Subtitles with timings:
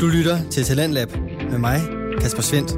[0.00, 1.08] Du lytter til Talentlab
[1.50, 1.80] med mig,
[2.20, 2.70] Kasper Svendt.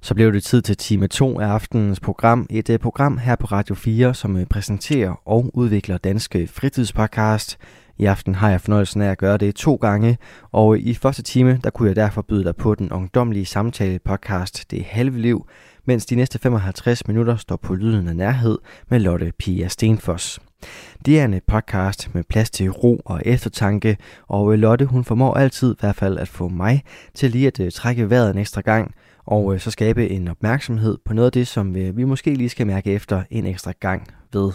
[0.00, 2.46] Så blev det tid til time 2 af aftenens program.
[2.50, 7.58] Et øh, program her på Radio 4, som øh, præsenterer og udvikler danske fritidspodcast.
[7.98, 10.18] I aften har jeg fornøjelsen af at gøre det to gange,
[10.52, 14.70] og i første time, der kunne jeg derfor byde dig på den ungdomlige samtale podcast
[14.70, 15.46] Det Halve Liv,
[15.84, 18.58] mens de næste 55 minutter står på lyden af nærhed
[18.88, 20.40] med Lotte Pia Stenfoss.
[21.06, 23.96] Det er en podcast med plads til ro og eftertanke,
[24.28, 26.82] og øh, Lotte hun formår altid i hvert fald at få mig
[27.14, 28.94] til lige at øh, trække vejret en ekstra gang,
[29.26, 32.66] og øh, så skabe en opmærksomhed på noget af det, som vi måske lige skal
[32.66, 34.52] mærke efter en ekstra gang ved.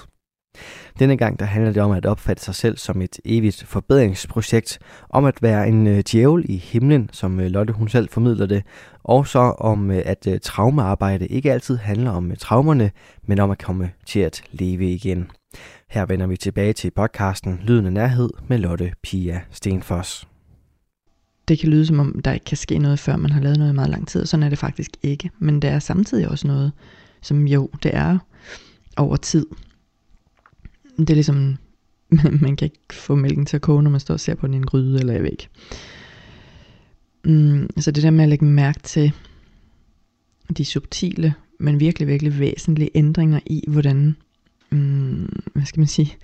[1.00, 4.80] Denne gang der handler det om at opfatte sig selv som et evigt forbedringsprojekt,
[5.10, 8.64] om at være en djævel i himlen, som Lotte hun selv formidler det,
[9.04, 12.92] og så om at traumearbejde ikke altid handler om traumerne,
[13.24, 15.30] men om at komme til at leve igen.
[15.90, 20.28] Her vender vi tilbage til podcasten Lyden af Nærhed med Lotte Pia Stenfoss.
[21.48, 23.72] Det kan lyde som om, der ikke kan ske noget, før man har lavet noget
[23.72, 25.30] i meget lang tid, og sådan er det faktisk ikke.
[25.40, 26.72] Men det er samtidig også noget,
[27.22, 28.18] som jo, det er
[28.98, 29.46] over tid.
[30.98, 31.58] Det er ligesom,
[32.42, 34.54] man kan ikke få mælken til at koge, når man står og ser på den
[34.54, 35.50] i en gryde eller i væk.
[37.26, 39.12] Mm, så det der med at lægge mærke til
[40.58, 44.16] de subtile, men virkelig, virkelig væsentlige ændringer i, hvordan,
[44.76, 46.18] mm, hvad skal man sige,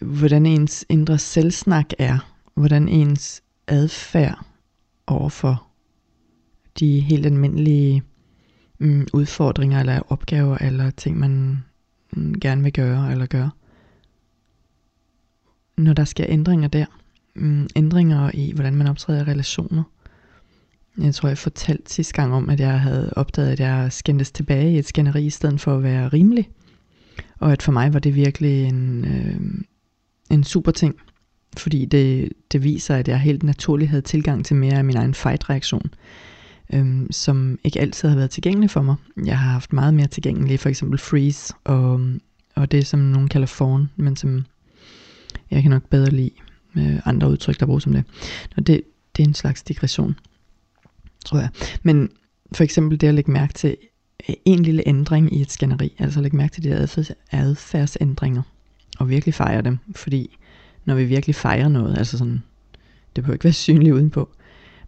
[0.00, 2.18] øh, hvordan ens indre selvsnak er,
[2.54, 4.46] hvordan ens adfærd
[5.06, 5.66] overfor
[6.78, 8.02] de helt almindelige
[8.78, 11.64] mm, udfordringer eller opgaver eller ting, man
[12.12, 13.50] mm, gerne vil gøre eller gøre.
[15.76, 16.86] Når der sker ændringer der,
[17.34, 19.82] mm, ændringer i, hvordan man optræder i relationer.
[20.98, 24.72] Jeg tror, jeg fortalte sidste gang om, at jeg havde opdaget, at jeg skændtes tilbage
[24.72, 26.50] i et skænderi, i stedet for at være rimelig.
[27.38, 29.40] Og at for mig var det virkelig en, øh,
[30.30, 30.94] en super ting.
[31.56, 35.14] Fordi det, det viser, at jeg helt naturligt havde tilgang til mere af min egen
[35.14, 35.90] fight-reaktion
[36.72, 38.96] øh, som ikke altid har været tilgængelig for mig.
[39.24, 42.00] Jeg har haft meget mere tilgængelig, for eksempel freeze og,
[42.54, 44.44] og det, som nogen kalder fawn, men som
[45.50, 46.30] jeg kan nok bedre lide
[46.76, 48.04] øh, andre udtryk, der bruges som det.
[48.56, 48.82] Og det,
[49.16, 50.18] det er en slags digression,
[51.24, 51.48] tror jeg.
[51.82, 52.10] Men
[52.52, 53.76] for eksempel det at lægge mærke til
[54.28, 58.42] Øh, en lille ændring i et skænderi, altså læg mærke til de adfærds, adfærdsændringer,
[58.98, 60.38] og virkelig fejre dem, fordi
[60.84, 62.42] når vi virkelig fejrer noget, altså sådan,
[63.16, 64.28] det behøver ikke være synligt udenpå,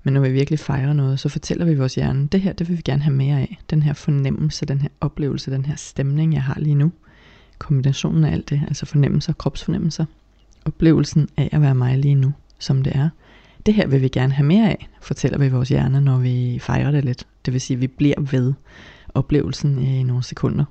[0.02, 2.76] men når vi virkelig fejrer noget, så fortæller vi vores hjerne, det her, det vil
[2.76, 3.58] vi gerne have mere af.
[3.70, 6.92] Den her fornemmelse, den her oplevelse, den her stemning, jeg har lige nu.
[7.58, 10.04] Kombinationen af alt det, altså fornemmelser, kropsfornemmelser.
[10.64, 13.08] Oplevelsen af at være mig lige nu, som det er.
[13.66, 16.90] Det her vil vi gerne have mere af, fortæller vi vores hjerne, når vi fejrer
[16.90, 17.26] det lidt.
[17.44, 18.52] Det vil sige, at vi bliver ved
[19.14, 20.64] oplevelsen i nogle sekunder.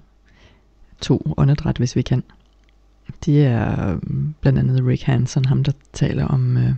[1.01, 2.23] To åndedræt, hvis vi kan.
[3.25, 6.57] Det er mm, blandt andet Rick Hansen, ham der taler om...
[6.57, 6.73] Øh,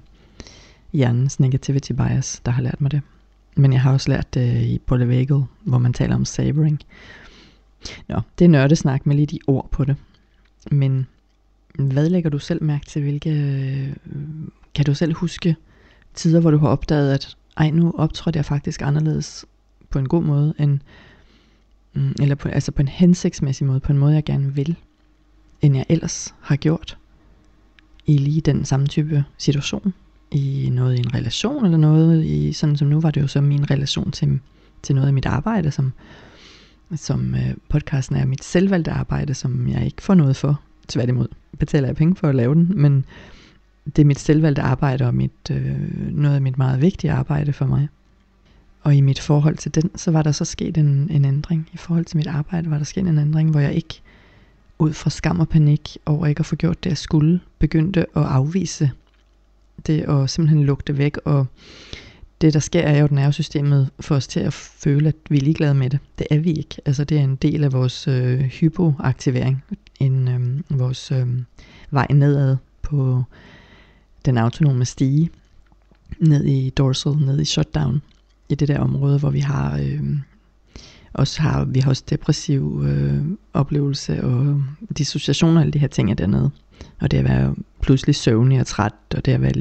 [0.96, 3.02] hjernens negativity bias, der har lært mig det.
[3.56, 6.80] Men jeg har også lært det i Polyvagal, hvor man taler om savoring.
[8.08, 9.96] Nå, det er nørdesnak med lidt i ord på det.
[10.72, 11.08] Men
[11.80, 13.02] hvad lægger du selv mærke til?
[13.02, 13.96] Hvilke, øh,
[14.76, 15.56] kan du selv huske
[16.14, 19.46] tider, hvor du har opdaget, at ej, nu optrådte jeg faktisk anderledes
[19.90, 20.80] på en god måde, end,
[21.96, 24.76] mm, eller på, altså på en hensigtsmæssig måde, på en måde, jeg gerne vil,
[25.62, 26.98] end jeg ellers har gjort
[28.06, 29.94] i lige den samme type situation.
[30.32, 33.42] I noget i en relation eller noget i sådan som nu var det jo så
[33.42, 34.40] min relation til,
[34.84, 35.94] til noget af mit arbejde som
[36.96, 40.62] som øh, podcasten er mit selvvalgte arbejde som jeg ikke får noget for.
[40.88, 41.28] Tværtimod
[41.60, 43.06] betaler jeg penge for at lave den men
[43.86, 45.80] det er mit selvvalgte arbejde og mit, øh,
[46.12, 47.88] noget af mit meget vigtige arbejde for mig
[48.86, 51.78] og i mit forhold til den så var der så sket en, en ændring i
[51.78, 54.02] forhold til mit arbejde var der sket en ændring hvor jeg ikke
[54.80, 58.24] ud fra skam og panik over ikke at få gjort det jeg skulle begyndte at
[58.24, 58.92] afvise
[59.88, 61.46] det og simpelthen lukke det væk, og
[62.42, 65.42] det der sker er jo, at nervesystemet får os til at føle, at vi er
[65.42, 66.00] ligeglade med det.
[66.20, 66.76] Det er vi ikke.
[66.86, 69.64] Altså det er en del af vores øh, hypoaktivering,
[70.00, 71.28] en, øh, vores øh,
[71.92, 73.24] vej nedad på
[74.26, 75.30] den autonome stige,
[76.20, 78.02] ned i dorsal, ned i shutdown,
[78.50, 80.20] i det der område, hvor vi har øh,
[81.14, 83.22] også har vi har også depressiv øh,
[83.54, 84.64] oplevelse og
[84.98, 86.52] dissociation og alle de her ting er dernede.
[87.00, 89.54] Og det at være pludselig søvnig og træt, og det at være,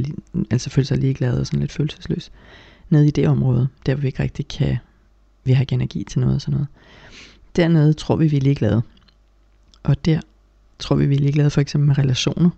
[0.50, 2.32] altså føle sig ligeglad og sådan lidt følelsesløs.
[2.90, 4.76] Nede i det område, der hvor vi ikke rigtig kan,
[5.44, 6.69] vi har ikke energi til noget og sådan noget.
[7.56, 8.82] Dernede tror vi, vi er ligeglade.
[9.82, 10.20] Og der
[10.78, 12.50] tror vi, vi er ligeglade for eksempel med relationer.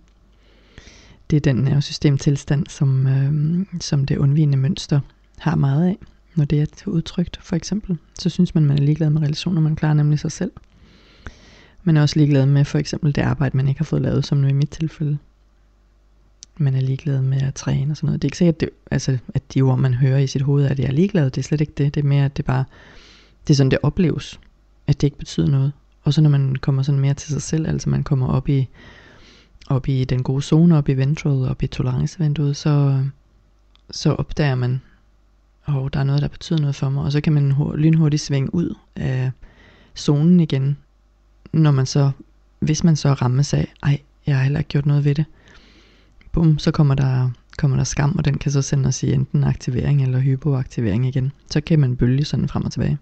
[1.29, 4.99] Det er den øh, nervesystemtilstand, som, øh, som det undvigende mønster
[5.37, 5.97] har meget af.
[6.37, 9.75] Når det er udtrykt, for eksempel, så synes man, man er ligeglad med relationer, man
[9.75, 10.51] klarer nemlig sig selv.
[11.83, 14.37] Man er også ligeglad med for eksempel det arbejde, man ikke har fået lavet, som
[14.37, 15.17] nu i mit tilfælde.
[16.57, 18.21] man er ligeglad med at træne og sådan noget.
[18.21, 20.65] Det er ikke sikkert, at, det, altså, at de ord, man hører i sit hoved,
[20.65, 21.25] er, at jeg er ligeglad.
[21.25, 21.95] Det er slet ikke det.
[21.95, 22.63] Det er mere, at det bare,
[23.47, 24.39] det er sådan, det opleves.
[24.87, 25.71] At det ikke betyder noget.
[26.03, 28.67] Og så når man kommer sådan mere til sig selv, altså man kommer op i,
[29.69, 33.03] op i den gode zone, op i ventral, op i tolerancevinduet, så,
[33.91, 34.81] så opdager man,
[35.67, 37.03] og der er noget, der betyder noget for mig.
[37.03, 39.31] Og så kan man lynhurtigt svinge ud af
[39.97, 40.77] zonen igen,
[41.53, 42.11] når man så,
[42.59, 45.25] hvis man så rammes af, ej, jeg har heller ikke gjort noget ved det,
[46.31, 49.43] bum, så kommer der, kommer der skam, og den kan så sende os i enten
[49.43, 51.31] aktivering eller hypoaktivering igen.
[51.51, 52.97] Så kan man bølge sådan frem og tilbage.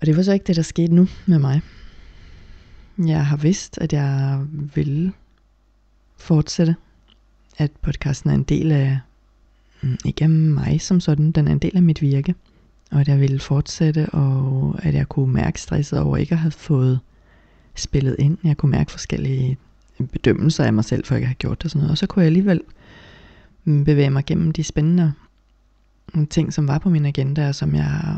[0.00, 1.60] Og det var så ikke det, der skete nu med mig.
[2.98, 4.40] Jeg har vidst, at jeg
[4.74, 5.12] ville
[6.18, 6.76] fortsætte,
[7.58, 8.98] at podcasten er en del af,
[9.84, 12.34] Mm, ikke af mig som sådan, den er en del af mit virke,
[12.90, 16.50] og at jeg ville fortsætte, og at jeg kunne mærke stresset over ikke at have
[16.50, 17.00] fået
[17.74, 18.38] spillet ind.
[18.44, 19.58] Jeg kunne mærke forskellige
[20.12, 21.90] bedømmelser af mig selv, for jeg har gjort det og sådan noget.
[21.90, 22.60] Og så kunne jeg alligevel
[23.64, 25.12] mm, bevæge mig gennem de spændende
[26.14, 28.16] mm, ting, som var på min agenda, og som jeg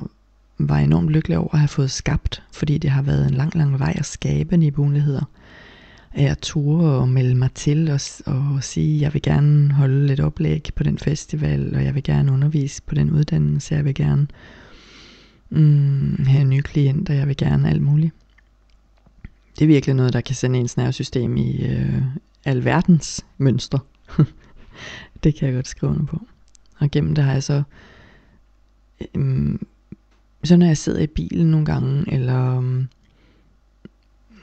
[0.58, 3.78] var enormt lykkelig over at have fået skabt, fordi det har været en lang, lang
[3.78, 5.24] vej at skabe nye muligheder.
[6.16, 10.12] At jeg turde og melde mig til og, og sige, at jeg vil gerne holde
[10.12, 13.94] et oplæg på den festival, og jeg vil gerne undervise på den uddannelse, jeg vil
[13.94, 14.26] gerne
[15.50, 18.14] mm, have nye klienter, jeg vil gerne alt muligt.
[19.58, 22.02] Det er virkelig noget, der kan sende ens nervesystem i øh,
[22.44, 23.78] alverdens mønster.
[25.24, 26.26] det kan jeg godt skrive under på.
[26.78, 27.62] Og gennem det har jeg så,
[29.00, 29.66] øh, mm,
[30.44, 32.84] så når jeg sidder i bilen nogle gange, eller øh,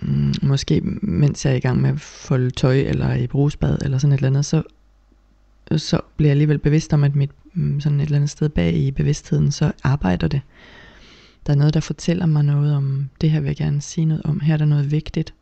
[0.06, 3.98] Mm, måske mens jeg er i gang med at folde tøj, eller i brugsbad, eller
[3.98, 4.64] sådan et eller andet, så,
[5.78, 8.74] så bliver jeg alligevel bevidst om, at mit mm, sådan et eller andet sted bag
[8.74, 10.42] i bevidstheden, så arbejder det
[11.48, 14.24] der er noget, der fortæller mig noget om, det her vil jeg gerne sige noget
[14.24, 15.34] om, her er der noget vigtigt.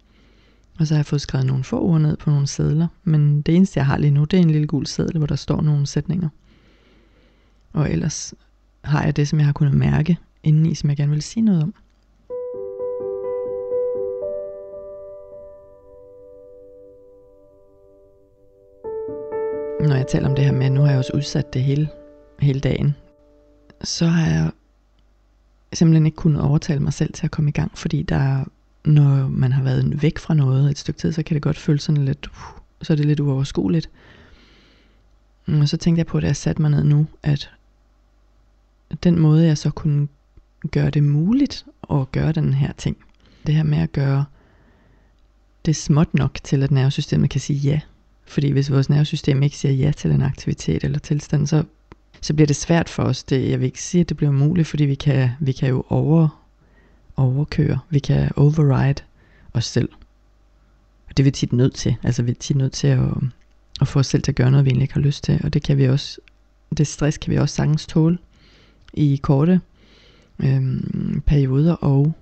[0.80, 3.56] Og så har jeg fået skrevet nogle få ord ned på nogle sædler, men det
[3.56, 5.86] eneste jeg har lige nu, det er en lille gul sædel, hvor der står nogle
[5.86, 6.30] sætninger.
[7.74, 8.34] Og ellers
[8.84, 11.64] har jeg det, som jeg har kunnet mærke indeni, som jeg gerne vil sige noget
[11.64, 11.74] om.
[19.88, 21.90] Når jeg taler om det her med, at nu har jeg også udsat det hele,
[22.40, 22.96] hele dagen,
[23.84, 24.52] så har jeg
[25.74, 28.44] simpelthen ikke kunnet overtale mig selv til at komme i gang, fordi der,
[28.86, 31.84] når man har været væk fra noget et stykke tid, så kan det godt føles
[31.84, 33.90] sådan lidt, uh, så er det lidt uoverskueligt.
[35.48, 37.52] Og så tænkte jeg på, da jeg satte mig ned nu, at
[39.04, 40.08] den måde, jeg så kunne
[40.72, 42.98] gøre det muligt at gøre den her ting,
[43.48, 44.26] det her med at gøre
[45.66, 47.80] det småt nok til, at nervesystemet kan sige ja.
[48.32, 51.64] Fordi hvis vores nervesystem ikke siger ja til en aktivitet eller tilstand, så
[52.22, 53.24] så bliver det svært for os.
[53.24, 55.84] Det, jeg vil ikke sige, at det bliver umuligt, fordi vi kan, vi kan jo
[55.90, 56.44] over,
[57.16, 59.04] overkøre, vi kan override
[59.54, 59.90] os selv.
[61.10, 61.96] Og det er vi tit nødt til.
[62.04, 63.00] Altså vi er tit nødt til at,
[63.82, 65.42] at få os selv til at gøre noget, vi egentlig ikke har lyst til.
[65.44, 66.22] Og det kan vi også,
[66.78, 68.18] det stress kan vi også sagtens tåle
[68.94, 69.62] i korte
[70.40, 72.14] øhm, perioder og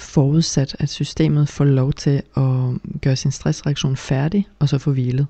[0.00, 5.26] forudsat, at systemet får lov til at gøre sin stressreaktion færdig, og så få hvilet.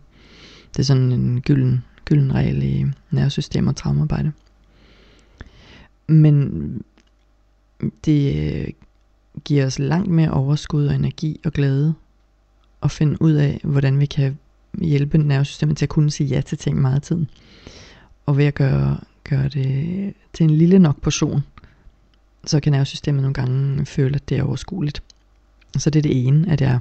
[0.72, 4.32] Det er sådan en gylden gylden regel i nervesystem og traumearbejde.
[6.06, 6.50] Men
[8.04, 8.68] det øh,
[9.44, 11.94] giver os langt mere overskud og energi og glæde
[12.82, 14.38] at finde ud af, hvordan vi kan
[14.78, 17.30] hjælpe nervesystemet til at kunne sige ja til ting meget af tiden.
[18.26, 21.40] Og ved at gøre, gøre det til en lille nok portion,
[22.44, 25.02] så kan nervesystemet nogle gange føle, at det er overskueligt.
[25.78, 26.78] Så det er det ene, at jeg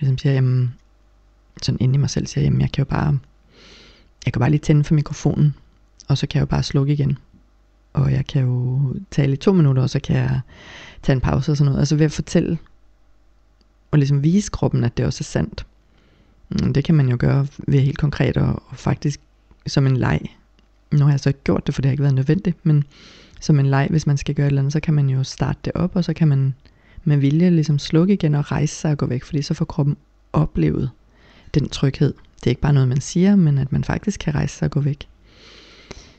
[0.00, 0.74] ligesom siger, jamen,
[1.62, 3.18] sådan inde i mig selv siger, jamen jeg kan jo bare
[4.26, 5.54] jeg kan bare lige tænde for mikrofonen,
[6.08, 7.18] og så kan jeg jo bare slukke igen.
[7.92, 10.40] Og jeg kan jo tale i to minutter, og så kan jeg
[11.02, 11.78] tage en pause og sådan noget.
[11.78, 12.58] Altså ved at fortælle,
[13.90, 15.66] og ligesom vise kroppen, at det også er sandt.
[16.48, 19.20] Mm, det kan man jo gøre ved helt konkret og, og faktisk
[19.66, 20.20] som en leg.
[20.92, 22.84] Nu har jeg så ikke gjort det, for det har ikke været nødvendigt, men
[23.40, 25.58] som en leg, hvis man skal gøre et eller andet, så kan man jo starte
[25.64, 26.54] det op, og så kan man
[27.04, 29.96] med vilje ligesom slukke igen og rejse sig og gå væk, fordi så får kroppen
[30.32, 30.90] oplevet
[31.54, 32.14] den tryghed.
[32.40, 34.70] Det er ikke bare noget, man siger, men at man faktisk kan rejse sig og
[34.70, 35.08] gå væk.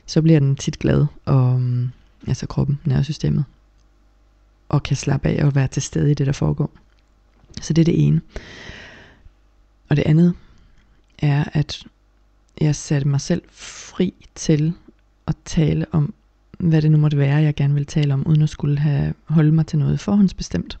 [0.06, 1.90] Så bliver den tit glad, og, mm,
[2.26, 3.44] altså kroppen, nervesystemet,
[4.68, 6.70] og kan slappe af og være til stede i det, der foregår.
[7.60, 8.20] Så det er det ene.
[9.88, 10.34] Og det andet
[11.18, 11.84] er, at
[12.60, 14.74] jeg satte mig selv fri til
[15.26, 16.14] at tale om,
[16.60, 19.52] hvad det nu måtte være, jeg gerne vil tale om, uden at skulle have holde
[19.52, 20.78] mig til noget forhåndsbestemt.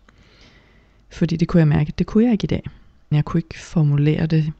[1.10, 2.62] Fordi det kunne jeg mærke, det kunne jeg ikke i dag.
[3.10, 4.52] Jeg kunne ikke formulere det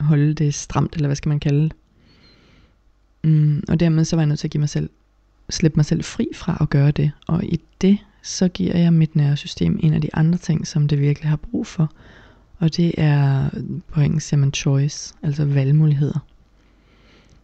[0.00, 1.72] holde det stramt, eller hvad skal man kalde det.
[3.24, 4.90] Mm, og dermed så var jeg nødt til at give mig selv,
[5.50, 7.12] slippe mig selv fri fra at gøre det.
[7.26, 11.00] Og i det, så giver jeg mit nervesystem en af de andre ting, som det
[11.00, 11.92] virkelig har brug for.
[12.58, 13.50] Og det er
[13.88, 16.18] på engelsk siger man choice, altså valgmuligheder.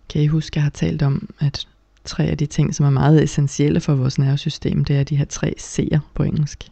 [0.08, 1.68] Kan I huske, jeg har talt om, at
[2.06, 5.24] tre af de ting, som er meget essentielle for vores nervesystem, det er de her
[5.24, 6.68] tre C'er på engelsk.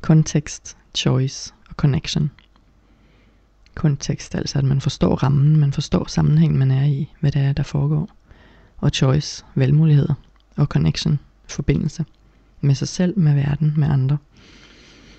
[0.00, 2.30] Context, choice og connection.
[3.74, 7.52] Kontekst, altså at man forstår rammen, man forstår sammenhængen, man er i, hvad det er,
[7.52, 8.08] der foregår.
[8.78, 10.14] Og choice, valgmuligheder.
[10.56, 12.04] Og connection, forbindelse.
[12.60, 14.18] Med sig selv, med verden, med andre.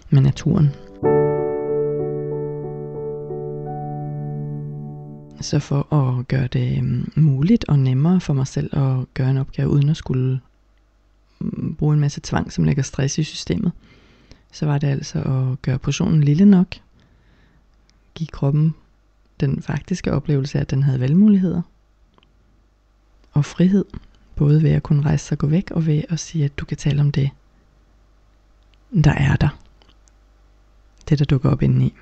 [0.10, 0.70] Med naturen.
[5.43, 9.38] Så for at gøre det mm, muligt og nemmere for mig selv at gøre en
[9.38, 10.39] opgave uden at skulle
[11.39, 13.71] mm, bruge en masse tvang, som lægger stress i systemet,
[14.51, 16.75] så var det altså at gøre portionen lille nok,
[18.15, 18.75] give kroppen
[19.39, 21.62] den faktiske oplevelse af, at den havde valgmuligheder
[23.31, 23.85] og frihed,
[24.35, 26.65] både ved at kunne rejse sig og gå væk, og ved at sige, at du
[26.65, 27.29] kan tale om det,
[29.03, 29.59] der er der.
[31.09, 31.93] Det, der dukker op indeni.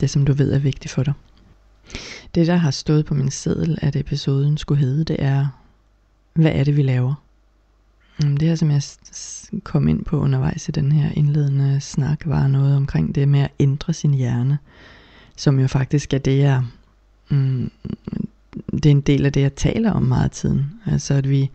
[0.00, 1.14] Det, som du ved er vigtigt for dig.
[2.34, 5.46] Det, der har stået på min seddel, at episoden skulle hedde, det er,
[6.34, 7.14] hvad er det, vi laver?
[8.22, 8.82] Mm, det her, som jeg
[9.62, 13.50] kom ind på undervejs i den her indledende snak, var noget omkring det med at
[13.58, 14.58] ændre sin hjerne,
[15.36, 16.64] som jo faktisk er det, jeg,
[17.28, 17.70] mm,
[18.72, 20.80] det er en del af det, jeg taler om meget af tiden.
[20.86, 21.50] Altså at vi,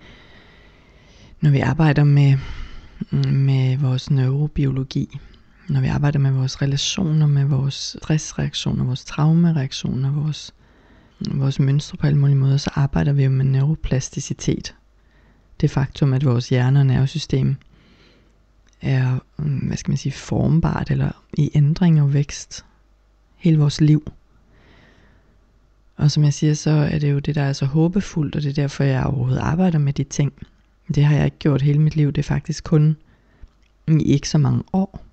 [1.41, 2.37] når vi arbejder med,
[3.11, 5.19] mm, med vores neurobiologi,
[5.69, 10.53] når vi arbejder med vores relationer, med vores stressreaktioner, vores traumereaktioner, vores,
[11.31, 14.75] vores mønstre på alle mulige måder, så arbejder vi jo med neuroplasticitet.
[15.61, 17.55] Det faktum, at vores hjerne og nervesystem
[18.81, 22.65] er, mm, hvad skal man sige, formbart eller i ændring og vækst
[23.35, 24.11] hele vores liv.
[25.97, 28.49] Og som jeg siger, så er det jo det, der er så håbefuldt, og det
[28.49, 30.33] er derfor, jeg overhovedet arbejder med de ting.
[30.95, 32.97] Det har jeg ikke gjort hele mit liv, det er faktisk kun
[33.87, 35.06] i ikke så mange år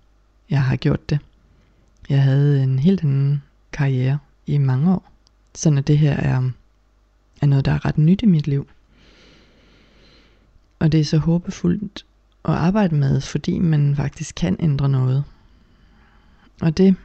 [0.50, 1.18] jeg har gjort det.
[2.08, 5.10] Jeg havde en helt anden karriere i mange år.
[5.54, 6.50] Så det her er,
[7.40, 8.68] er noget, der er ret nyt i mit liv.
[10.78, 12.04] Og det er så håbefuldt
[12.44, 15.24] at arbejde med, fordi man faktisk kan ændre noget.
[16.60, 16.96] Og det,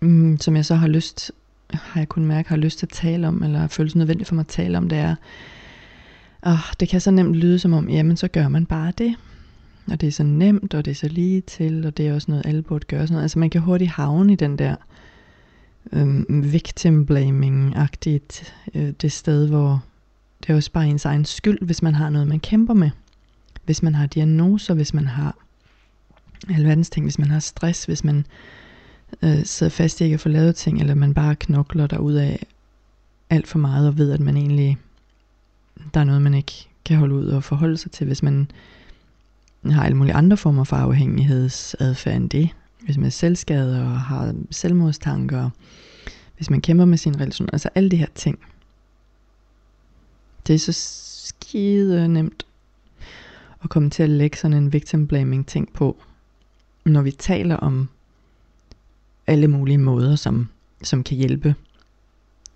[0.00, 1.32] mm, som jeg så har lyst,
[1.70, 4.42] har jeg kun mærke, har lyst til at tale om, eller føles nødvendigt for mig
[4.42, 5.14] at tale om, det er,
[6.42, 9.16] oh, det kan så nemt lyde som om, jamen så gør man bare det.
[9.90, 12.30] Og det er så nemt, og det er så lige til, og det er også
[12.30, 13.06] noget, alle burde gøre.
[13.06, 13.22] Sådan noget.
[13.22, 14.76] Altså man kan hurtigt havne i den der
[15.92, 19.84] øhm, victim blaming-agtigt, øh, det sted, hvor
[20.40, 22.90] det er også bare ens egen skyld, hvis man har noget, man kæmper med.
[23.64, 25.36] Hvis man har diagnoser, hvis man har
[26.54, 28.26] alverdens ting, hvis man har stress, hvis man
[29.22, 32.14] øh, sidder fast i ikke at få lavet ting, eller man bare knokler der ud
[32.14, 32.46] af
[33.30, 34.78] alt for meget, og ved, at man egentlig,
[35.94, 38.50] der er noget, man ikke kan holde ud og forholde sig til, hvis man
[39.70, 42.50] har alle mulige andre former for afhængighedsadfærd end det.
[42.84, 45.50] Hvis man er selvskadet og har selvmordstanker,
[46.36, 48.38] hvis man kæmper med sin relation, altså alle de her ting.
[50.46, 52.46] Det er så skide nemt
[53.62, 55.96] at komme til at lægge sådan en victim blaming ting på,
[56.84, 57.88] når vi taler om
[59.26, 60.48] alle mulige måder, som,
[60.82, 61.54] som kan hjælpe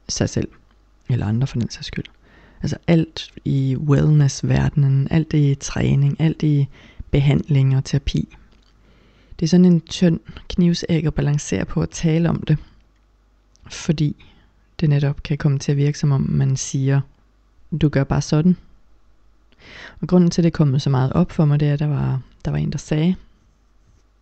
[0.08, 0.48] sig selv,
[1.08, 2.04] eller andre for den sags skyld.
[2.62, 6.68] Altså alt i wellness-verdenen, alt i træning, alt i
[7.10, 8.36] behandling og terapi.
[9.40, 12.58] Det er sådan en tynd knivsæg at balancere på at tale om det,
[13.70, 14.26] fordi
[14.80, 17.00] det netop kan komme til at virke som om man siger,
[17.80, 18.56] du gør bare sådan.
[20.00, 21.86] Og grunden til, at det kom så meget op for mig, det er, at der
[21.86, 23.14] var, der var en, der sagde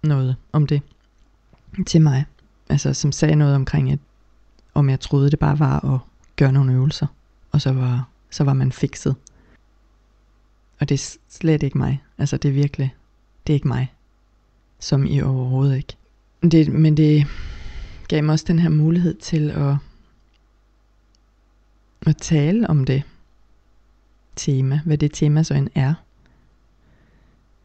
[0.02, 0.82] noget om det
[1.86, 2.24] til mig.
[2.68, 3.98] Altså som sagde noget omkring, at
[4.74, 6.00] om jeg troede, det bare var at
[6.36, 7.06] gøre nogle øvelser,
[7.52, 9.16] og så var, så var man fikset.
[10.80, 12.02] Og det er slet ikke mig.
[12.18, 12.94] Altså det er virkelig,
[13.46, 13.92] det er ikke mig.
[14.80, 15.96] Som i overhovedet ikke.
[16.42, 17.26] Det, men det
[18.08, 19.76] gav mig også den her mulighed til at,
[22.06, 23.02] at tale om det
[24.36, 25.94] tema, hvad det tema så end er.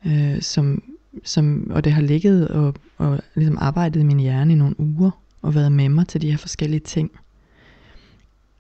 [0.06, 0.84] Øh, som,
[1.24, 5.12] som, og det har ligget og, og ligesom arbejdet i min hjerne i nogle uger,
[5.42, 7.12] og været med mig til de her forskellige ting.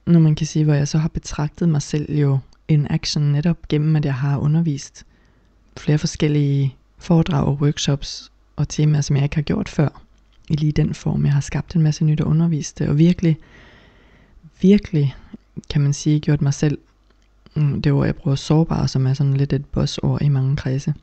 [0.05, 3.67] Når man kan sige, hvor jeg så har betragtet mig selv jo in action netop
[3.67, 5.05] gennem, at jeg har undervist
[5.77, 10.01] flere forskellige foredrag og workshops og temaer, som jeg ikke har gjort før.
[10.49, 11.25] I lige den form.
[11.25, 13.37] Jeg har skabt en masse nyt og undervist det, og virkelig,
[14.61, 15.15] virkelig,
[15.69, 16.77] kan man sige, gjort mig selv,
[17.55, 20.93] mm, det ord jeg bruger, sårbar, som er sådan lidt et bossord i mange kredse.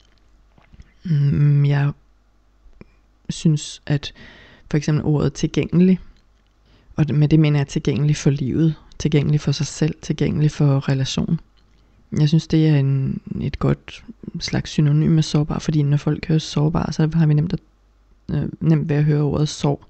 [1.05, 1.93] Mm, jeg
[3.29, 4.13] synes, at
[4.71, 5.99] for eksempel ordet tilgængelig,
[6.97, 11.41] og med det mener jeg tilgængelig for livet, tilgængelig for sig selv, tilgængelig for relation.
[12.19, 14.05] Jeg synes, det er en, et godt
[14.41, 17.61] slags synonym med sårbar, fordi når folk hører sårbar, så har vi nemt at,
[18.31, 19.81] øh, nemt ved at høre ordet sorg.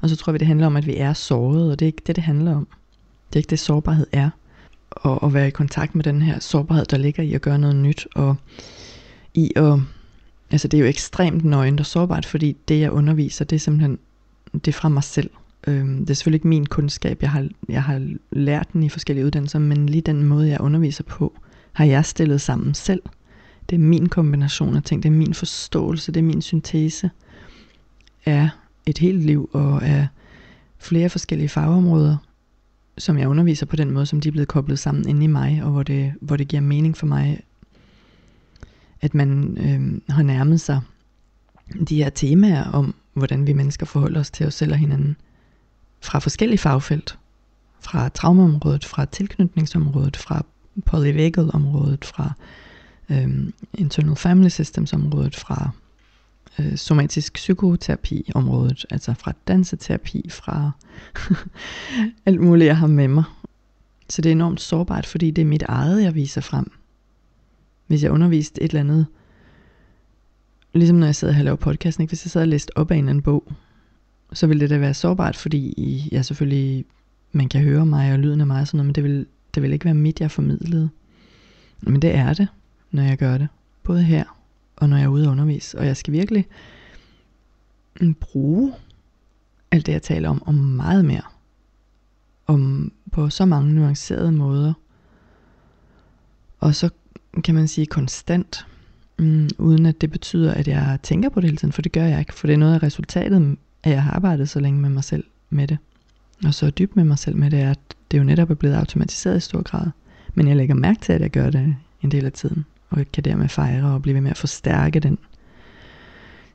[0.00, 2.02] Og så tror vi, det handler om, at vi er såret, og det er ikke
[2.06, 2.66] det, det handler om.
[3.28, 4.30] Det er ikke det, sårbarhed er.
[4.90, 7.76] Og at være i kontakt med den her sårbarhed, der ligger i at gøre noget
[7.76, 8.36] nyt, og
[9.34, 9.78] i at,
[10.50, 13.98] altså det er jo ekstremt nøgent og sårbart, fordi det, jeg underviser, det er simpelthen,
[14.52, 15.30] det er fra mig selv.
[15.66, 19.26] Øhm, det er selvfølgelig ikke min kundskab, jeg har, jeg har lært den i forskellige
[19.26, 21.40] uddannelser, men lige den måde, jeg underviser på,
[21.72, 23.02] har jeg stillet sammen selv.
[23.70, 27.10] Det er min kombination af ting, det er min forståelse, det er min syntese
[28.26, 28.48] af
[28.86, 30.08] et helt liv og af
[30.78, 32.16] flere forskellige fagområder,
[32.98, 35.60] som jeg underviser på den måde, som de er blevet koblet sammen inde i mig,
[35.62, 37.40] og hvor det, hvor det giver mening for mig,
[39.00, 40.80] at man øh, har nærmet sig
[41.88, 45.16] de her temaer om, hvordan vi mennesker forholder os til os selv og hinanden
[46.00, 47.18] fra forskellige fagfelt.
[47.80, 50.44] Fra traumaområdet, fra tilknytningsområdet, fra
[50.82, 52.32] polyvagal området, fra
[53.10, 55.70] øh, internal family systems området, fra
[56.58, 60.70] øh, somatisk psykoterapi området, altså fra danseterapi, fra
[62.26, 63.24] alt muligt, jeg har med mig.
[64.08, 66.72] Så det er enormt sårbart, fordi det er mit eget, jeg viser frem.
[67.86, 69.06] Hvis jeg underviste et eller andet,
[70.72, 72.10] ligesom når jeg sidder her og laver podcasten, ikke?
[72.10, 73.52] hvis jeg sad og læste op af en eller anden bog,
[74.32, 76.84] så ville det da være sårbart, fordi jeg selvfølgelig,
[77.32, 79.62] man kan høre mig og lyden af mig og sådan noget, men det vil, det
[79.62, 80.90] vil ikke være mit, jeg formidlede.
[81.80, 82.48] Men det er det,
[82.90, 83.48] når jeg gør det.
[83.82, 84.24] Både her
[84.80, 85.78] og når jeg er ude og undervise.
[85.78, 86.46] Og jeg skal virkelig
[88.20, 88.72] bruge
[89.70, 91.22] alt det, jeg taler om, og meget mere.
[92.46, 94.72] Om på så mange nuancerede måder.
[96.60, 96.90] Og så
[97.44, 98.66] kan man sige konstant,
[99.18, 102.04] mm, uden at det betyder, at jeg tænker på det hele tiden, for det gør
[102.04, 102.34] jeg ikke.
[102.34, 105.24] For det er noget af resultatet at jeg har arbejdet så længe med mig selv
[105.50, 105.78] med det.
[106.44, 108.74] Og så dybt med mig selv med det, er, at det jo netop er blevet
[108.74, 109.86] automatiseret i stor grad.
[110.34, 113.24] Men jeg lægger mærke til, at jeg gør det en del af tiden og kan
[113.24, 115.18] dermed fejre og blive ved med at forstærke den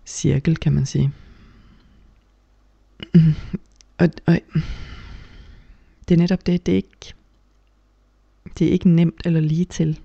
[0.05, 1.11] cirkel, kan man sige.
[3.97, 4.39] Og, og
[6.07, 7.13] det er netop det, det er ikke,
[8.59, 9.99] det er ikke nemt eller lige til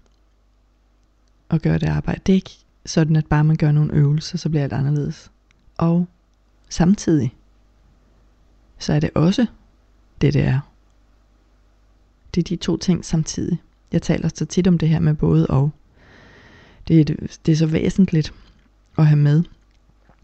[1.51, 2.21] at gøre det arbejde.
[2.27, 5.31] Det er ikke sådan, at bare man gør nogle øvelser, så bliver alt anderledes.
[5.79, 6.09] Og
[6.69, 7.35] samtidig,
[8.79, 9.47] så er det også
[10.21, 10.70] det, det er.
[12.35, 13.59] Det er de to ting samtidig.
[13.93, 15.71] Jeg taler så tit om det her med både og
[16.89, 17.15] det, er,
[17.47, 18.35] det er så væsentligt
[18.99, 19.43] at have med.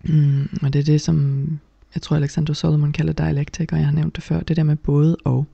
[0.03, 1.49] Mm, og det er det, som
[1.95, 4.77] jeg tror Alexander Solomon kalder dialektik, og jeg har nævnt det før, det der med
[4.77, 5.47] både og.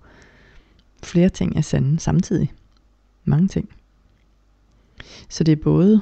[1.02, 2.52] Flere ting er sande samtidig.
[3.24, 3.68] Mange ting.
[5.28, 6.00] Så det er både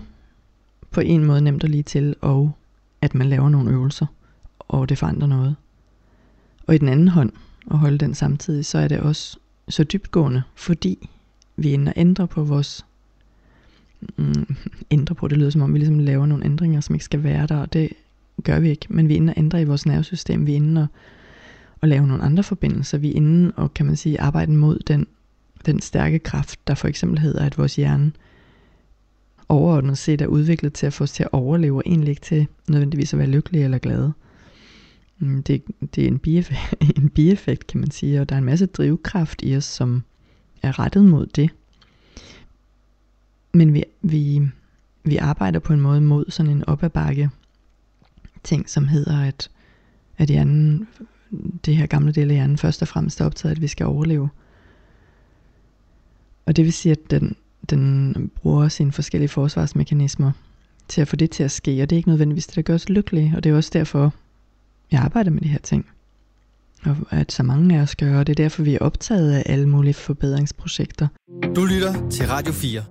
[0.90, 2.52] på en måde nemt at lige til, og
[3.00, 4.06] at man laver nogle øvelser,
[4.58, 5.56] og det forandrer noget.
[6.66, 7.32] Og i den anden hånd,
[7.70, 9.38] at holde den samtidig, så er det også
[9.70, 11.08] så dybtgående, fordi
[11.56, 12.86] vi ender ændre på vores
[14.16, 14.56] mm,
[14.90, 15.28] ændre på.
[15.28, 17.72] Det lyder som om, vi ligesom laver nogle ændringer, som ikke skal være der, og
[17.72, 17.92] det
[18.44, 18.86] gør vi ikke.
[18.88, 20.46] Men vi er inde og ændre i vores nervesystem.
[20.46, 20.86] Vi er inde og,
[21.80, 22.98] og lave nogle andre forbindelser.
[22.98, 25.06] Vi er inde og, kan man sige, arbejde mod den,
[25.66, 28.12] den stærke kraft, der for eksempel hedder, at vores hjerne
[29.48, 32.46] overordnet set er udviklet til at få os til at overleve, og egentlig ikke til
[32.68, 34.12] nødvendigvis at være lykkelige eller glade.
[35.20, 35.62] Mm, det,
[35.94, 39.42] det er en bieffekt, en bieffekt, kan man sige, og der er en masse drivkraft
[39.42, 40.02] i os, som
[40.62, 41.50] er rettet mod det.
[43.52, 44.42] Men vi, vi,
[45.04, 47.30] vi arbejder på en måde mod sådan en op ad bakke
[48.42, 49.50] ting, som hedder, at,
[50.18, 50.88] at hjernen,
[51.66, 54.28] det her gamle del af hjernen først og fremmest er optaget, at vi skal overleve.
[56.46, 57.36] Og det vil sige, at den,
[57.70, 60.32] den bruger sine forskellige forsvarsmekanismer
[60.88, 62.74] til at få det til at ske, og det er ikke nødvendigvis det, der gør
[62.74, 64.14] os lykkelige, og det er også derfor,
[64.92, 65.86] jeg arbejder med de her ting.
[66.84, 69.42] Og at så mange af os gør, og det er derfor, vi er optaget af
[69.46, 71.08] alle mulige forbedringsprojekter.
[71.56, 72.82] Du lytter til Radio 4.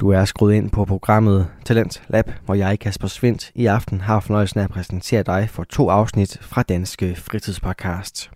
[0.00, 4.20] Du er skruet ind på programmet Talent Lab, hvor jeg, Kasper Svendt, i aften har
[4.20, 8.30] fornøjelsen af at præsentere dig for to afsnit fra Danske Fritidspodcast.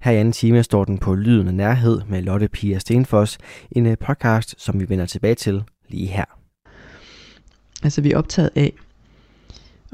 [0.00, 3.38] Her i anden time står den på Lyden af Nærhed med Lotte Pia Stenfoss,
[3.72, 6.24] en øh, podcast, som vi vender tilbage til lige her.
[7.82, 8.72] Altså vi er optaget af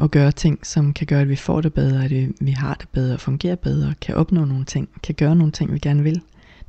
[0.03, 2.89] at gøre ting, som kan gøre, at vi får det bedre, at vi har det
[2.89, 6.21] bedre, fungerer bedre, kan opnå nogle ting, kan gøre nogle ting, vi gerne vil.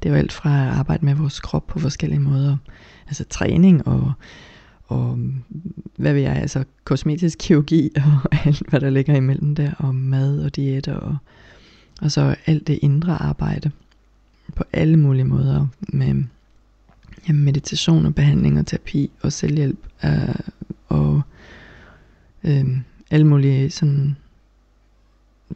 [0.04, 2.58] Det er jo alt fra at arbejde med vores krop på forskellige måder,
[3.08, 4.14] altså træning og,
[4.86, 5.20] og
[5.98, 10.40] hvad ved jeg, altså kosmetisk kirurgi og alt, hvad der ligger imellem der, og mad
[10.40, 11.18] og diæter og,
[12.02, 13.72] og så alt det indre arbejde
[14.56, 16.24] på alle mulige måder med
[17.28, 20.36] ja, meditation og behandling og terapi og selvhjælp øh,
[20.88, 21.22] og
[22.44, 22.66] øh,
[23.16, 24.16] alle mulige sådan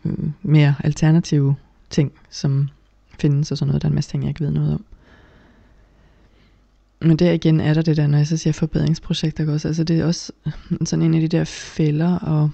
[0.05, 1.55] øh, mere alternative
[1.89, 2.69] ting, som
[3.19, 3.81] findes og sådan noget.
[3.81, 4.85] Der er en masse ting, jeg ikke ved noget om.
[7.01, 9.99] Men der igen er der det der, når jeg så siger forbedringsprojekter også, altså det
[9.99, 10.31] er også
[10.85, 12.51] sådan en af de der fælder og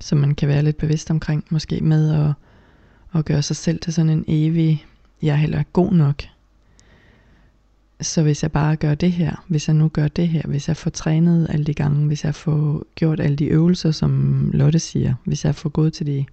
[0.00, 2.32] som man kan være lidt bevidst omkring, måske med at,
[3.18, 4.86] at gøre sig selv til sådan en evig,
[5.22, 6.22] jeg er heller god nok.
[8.00, 10.76] Så hvis jeg bare gør det her, hvis jeg nu gør det her, hvis jeg
[10.76, 15.14] får trænet alle de gange, hvis jeg får gjort alle de øvelser, som Lotte siger,
[15.24, 16.24] hvis jeg får gået til de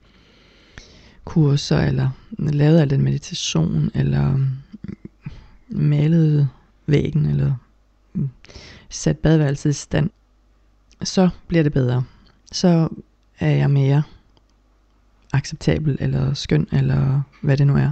[1.25, 4.39] kurser, eller lavet al den meditation, eller
[5.69, 6.49] malet
[6.85, 7.55] væggen, eller
[8.89, 10.09] sat badeværelset i stand,
[11.03, 12.03] så bliver det bedre.
[12.51, 12.89] Så
[13.39, 14.03] er jeg mere
[15.33, 17.91] acceptabel, eller skøn, eller hvad det nu er.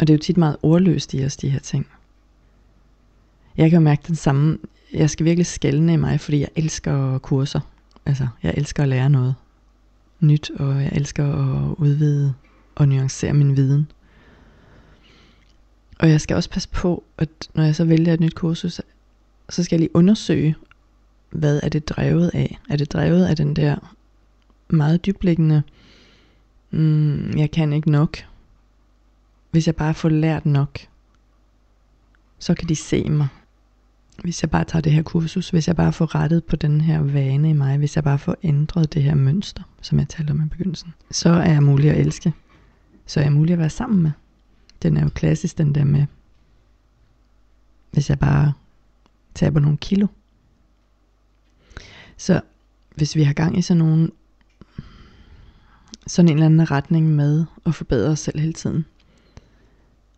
[0.00, 1.86] Og det er jo tit meget ordløst i os, de her ting.
[3.58, 4.58] Jeg kan jo mærke den samme,
[4.92, 7.60] jeg skal virkelig skælne i mig, fordi jeg elsker kurser.
[8.06, 9.34] Altså, jeg elsker at lære noget
[10.20, 12.34] nyt, og jeg elsker at udvide
[12.74, 13.90] og nuancere min viden.
[15.98, 18.80] Og jeg skal også passe på, at når jeg så vælger et nyt kursus,
[19.48, 20.56] så skal jeg lige undersøge,
[21.30, 22.58] hvad er det drevet af?
[22.70, 23.94] Er det drevet af den der
[24.68, 25.62] meget dybliggende,
[26.70, 28.18] mm, jeg kan ikke nok.
[29.50, 30.78] Hvis jeg bare får lært nok,
[32.38, 33.28] så kan de se mig.
[34.22, 37.00] Hvis jeg bare tager det her kursus, hvis jeg bare får rettet på den her
[37.00, 40.42] vane i mig, hvis jeg bare får ændret det her mønster, som jeg talte om
[40.42, 42.32] i begyndelsen, så er jeg mulig at elske.
[43.06, 44.10] Så er jeg mulig at være sammen med.
[44.82, 46.06] Den er jo klassisk, den der med,
[47.90, 48.52] hvis jeg bare
[49.34, 50.06] taber nogle kilo.
[52.16, 52.40] Så
[52.94, 54.10] hvis vi har gang i sådan nogle
[56.06, 58.84] sådan en eller anden retning med at forbedre os selv hele tiden,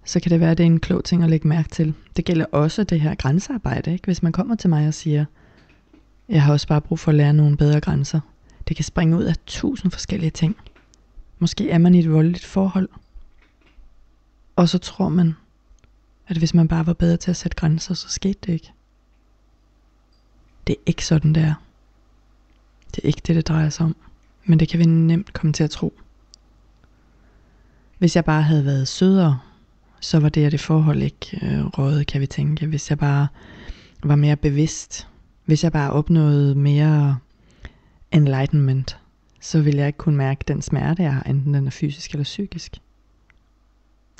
[0.05, 1.95] så kan det være, at det er en klog ting at lægge mærke til.
[2.17, 3.93] Det gælder også det her grænsearbejde.
[3.93, 4.05] Ikke?
[4.05, 5.25] Hvis man kommer til mig og siger,
[6.29, 8.21] jeg har også bare brug for at lære nogle bedre grænser.
[8.69, 10.57] Det kan springe ud af tusind forskellige ting.
[11.39, 12.89] Måske er man i et voldeligt forhold.
[14.57, 15.35] Og så tror man,
[16.29, 18.73] at hvis man bare var bedre til at sætte grænser, så skete det ikke.
[20.67, 21.55] Det er ikke sådan, det er.
[22.95, 23.97] Det er ikke det, det drejer sig om.
[24.45, 25.95] Men det kan vi nemt komme til at tro.
[27.99, 29.39] Hvis jeg bare havde været sødere,
[30.01, 32.67] så var det, at det forhold ikke øh, rådet, kan vi tænke.
[32.67, 33.29] Hvis jeg bare
[34.03, 35.09] var mere bevidst,
[35.45, 37.19] hvis jeg bare opnåede mere
[38.13, 38.99] enlightenment,
[39.41, 42.25] så ville jeg ikke kunne mærke den smerte, jeg har, enten den er fysisk eller
[42.25, 42.81] psykisk.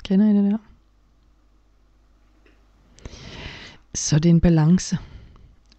[0.03, 0.57] Kender I det der?
[3.93, 4.97] Så det er en balance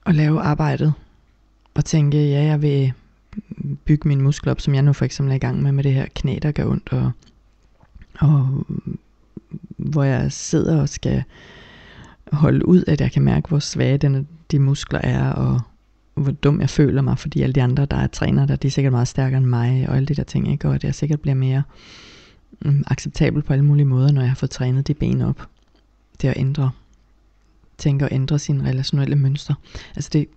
[0.06, 0.92] at lave arbejdet
[1.74, 2.92] og tænke, ja, jeg vil
[3.84, 5.94] bygge mine muskler op, som jeg nu for eksempel er i gang med, med det
[5.94, 7.12] her knæ, der gør ondt, og,
[8.18, 8.66] og
[9.92, 11.22] hvor jeg sidder og skal
[12.33, 15.61] holde ud, at jeg kan mærke, hvor svage den, de muskler er, og
[16.14, 18.70] hvor dum jeg føler mig, fordi alle de andre, der er træner, der, de er
[18.70, 20.68] sikkert meget stærkere end mig, og alle de der ting, ikke?
[20.68, 21.62] og at jeg sikkert bliver mere
[22.64, 25.48] um, acceptabel på alle mulige måder, når jeg har fået trænet de ben op.
[26.22, 26.70] Det at ændre,
[27.78, 29.55] tænke og ændre sine relationelle mønstre.
[29.96, 30.28] Altså det,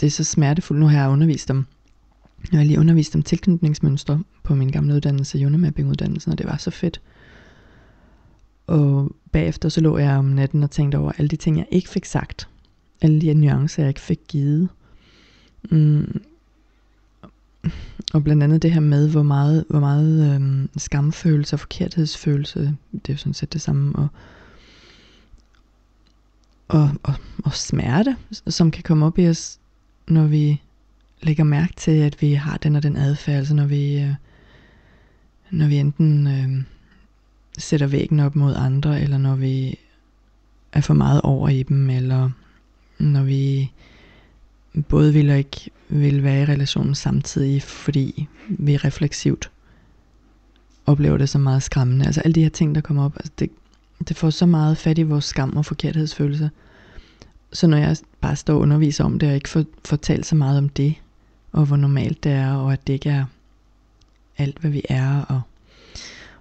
[0.00, 0.80] det er så smertefuldt.
[0.80, 1.66] Nu har jeg undervist dem
[2.52, 6.70] jeg har lige undervist om tilknytningsmønstre på min gamle uddannelse, Unamapping-uddannelsen, og det var så
[6.70, 7.00] fedt.
[8.68, 11.88] Og bagefter så lå jeg om natten og tænkte over alle de ting, jeg ikke
[11.88, 12.48] fik sagt.
[13.02, 14.68] Alle de nuancer, jeg ikke fik givet.
[15.70, 16.20] Mm.
[18.14, 23.08] Og blandt andet det her med, hvor meget, hvor meget øhm, skamfølelse og forkerthedsfølelse, det
[23.08, 24.08] er jo sådan set det samme, og,
[26.68, 28.16] og, og, og smerte,
[28.48, 29.58] som kan komme op i os,
[30.08, 30.62] når vi
[31.22, 34.14] lægger mærke til, at vi har den og den adfærd, altså når vi, øh,
[35.50, 36.64] når vi enten øh,
[37.58, 39.78] sætter væggen op mod andre, eller når vi
[40.72, 42.30] er for meget over i dem, eller
[42.98, 43.72] når vi
[44.88, 49.50] både vil og ikke vil være i relationen samtidig, fordi vi refleksivt
[50.86, 52.06] oplever det som meget skræmmende.
[52.06, 53.50] Altså alle de her ting, der kommer op, altså det,
[54.08, 56.50] det får så meget fat i vores skam og forkerthedsfølelse.
[57.52, 60.58] Så når jeg bare står og underviser om det, og ikke får fortalt så meget
[60.58, 60.94] om det,
[61.52, 63.24] og hvor normalt det er, og at det ikke er
[64.38, 65.40] alt, hvad vi er, og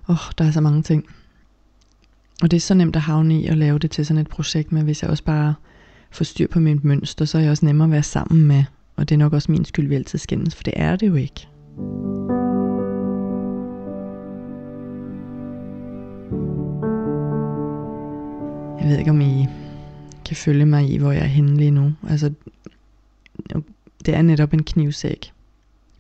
[0.10, 1.06] åh, der er så mange ting.
[2.42, 4.72] Og det er så nemt at havne i at lave det til sådan et projekt,
[4.72, 5.54] men hvis jeg også bare
[6.12, 8.64] får styr på mit mønster, så er jeg også nemmere at være sammen med,
[8.96, 11.16] og det er nok også min skyld, vi altid skændes, for det er det jo
[11.16, 11.48] ikke.
[18.80, 19.48] Jeg ved ikke, om I
[20.26, 21.94] kan følge mig i, hvor jeg er henne lige nu.
[22.10, 22.34] Altså,
[24.06, 25.32] det er netop en knivsæk.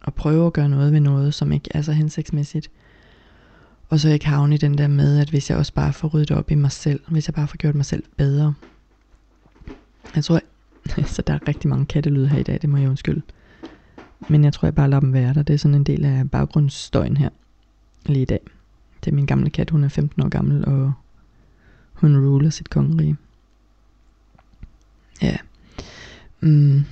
[0.07, 2.69] At prøve at gøre noget ved noget, som ikke er så hensigtsmæssigt.
[3.89, 6.31] Og så ikke havne i den der med, at hvis jeg også bare får ryddet
[6.31, 8.53] op i mig selv, hvis jeg bare får gjort mig selv bedre.
[10.15, 10.39] Jeg tror,
[10.89, 13.21] så altså, der er rigtig mange kattelyde her i dag, det må jeg undskylde.
[14.29, 15.43] Men jeg tror, jeg bare lader dem være der.
[15.43, 17.29] Det er sådan en del af baggrundsstøjen her
[18.05, 18.39] lige i dag.
[19.05, 20.93] Det er min gamle kat, hun er 15 år gammel, og
[21.93, 23.17] hun ruler sit kongerige.
[25.21, 25.37] Ja.
[26.39, 26.83] Mm.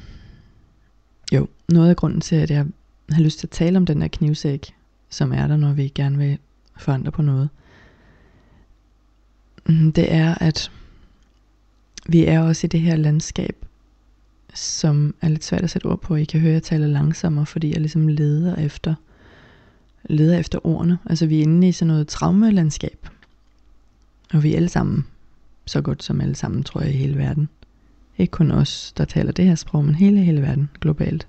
[1.33, 2.65] Jo, noget af grunden til, at jeg
[3.11, 4.73] har lyst til at tale om den der knivsæk,
[5.09, 6.37] som er der, når vi gerne vil
[6.77, 7.49] forandre på noget.
[9.65, 10.71] Mm, det er, at
[12.07, 13.65] vi er også i det her landskab,
[14.53, 16.15] som er lidt svært at sætte ord på.
[16.15, 18.95] I kan høre, at jeg taler langsommere, fordi jeg ligesom leder efter,
[20.03, 20.97] leder efter ordene.
[21.05, 23.09] Altså vi er inde i sådan noget traumelandskab.
[24.33, 25.07] Og vi er alle sammen,
[25.65, 27.49] så godt som alle sammen, tror jeg, i hele verden.
[28.17, 31.27] Ikke kun os, der taler det her sprog, men hele, hele verden globalt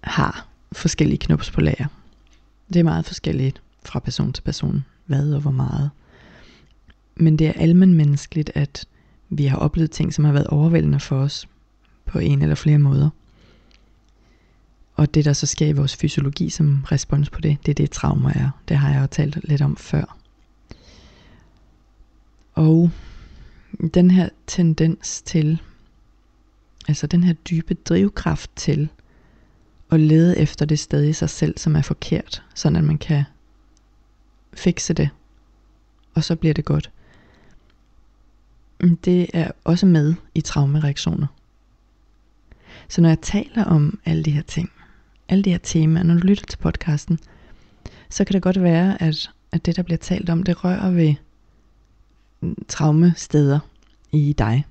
[0.00, 1.86] har forskellige knops på lager.
[2.72, 5.90] Det er meget forskelligt fra person til person, hvad og hvor meget.
[7.16, 8.86] Men det er almen menneskeligt, at
[9.30, 11.48] vi har oplevet ting, som har været overvældende for os
[12.04, 13.10] på en eller flere måder.
[14.94, 17.90] Og det, der så sker i vores fysiologi som respons på det, det er det,
[17.90, 18.50] trauma er.
[18.68, 20.16] Det har jeg jo talt lidt om før.
[22.54, 22.90] Og
[23.94, 25.62] den her tendens til,
[26.88, 28.88] altså den her dybe drivkraft til
[29.90, 33.24] at lede efter det sted i sig selv, som er forkert, sådan at man kan
[34.54, 35.10] fikse det,
[36.14, 36.90] og så bliver det godt.
[39.04, 41.26] Det er også med i traumereaktioner.
[42.88, 44.70] Så når jeg taler om alle de her ting,
[45.28, 47.18] alle de her temaer, når du lytter til podcasten,
[48.10, 51.14] så kan det godt være, at, at det, der bliver talt om, det rører ved
[52.40, 53.58] mm, traumesteder
[54.12, 54.64] i dig.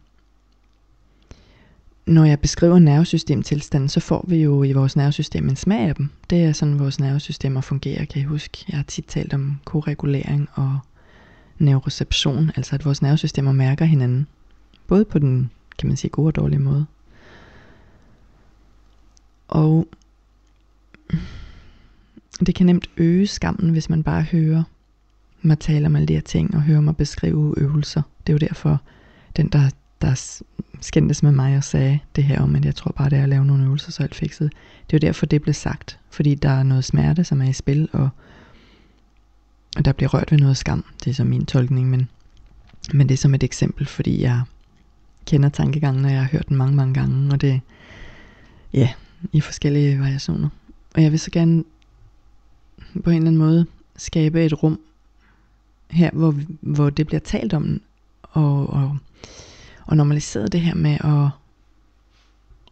[2.06, 6.10] Når jeg beskriver nervesystemtilstanden, så får vi jo i vores nervesystem en smag af dem.
[6.30, 8.66] Det er sådan, vores nervesystemer fungerer, kan I huske.
[8.70, 10.80] Jeg har tit talt om koregulering og
[11.58, 14.28] neuroception, altså at vores nervesystemer mærker hinanden.
[14.88, 16.86] Både på den, kan man sige, gode og dårlige måde.
[19.48, 19.88] Og
[22.46, 24.64] det kan nemt øge skammen, hvis man bare hører
[25.42, 28.02] mig tale om alle de her ting, og hører mig beskrive øvelser.
[28.28, 28.82] Det er jo derfor,
[29.38, 29.70] den der,
[30.02, 30.42] der
[30.82, 33.30] skændtes med mig og sagde det her om, at jeg tror bare, det er at
[33.30, 34.52] lave nogle øvelser, så alt fikset.
[34.88, 36.00] Det er jo derfor, det blev sagt.
[36.10, 38.10] Fordi der er noget smerte, som er i spil, og,
[39.78, 40.86] og der bliver rørt ved noget skam.
[41.04, 42.10] Det er så min tolkning, men,
[42.94, 44.42] men det er som et eksempel, fordi jeg
[45.26, 47.62] kender tankegangen, og jeg har hørt den mange, mange gange, og det,
[48.74, 48.90] ja,
[49.32, 50.50] i forskellige variationer.
[50.96, 51.64] Og jeg vil så gerne
[53.04, 54.80] på en eller anden måde skabe et rum
[55.90, 57.82] her, hvor, hvor det bliver talt om,
[58.24, 58.98] og, og,
[59.92, 61.30] og normaliseret det her med at,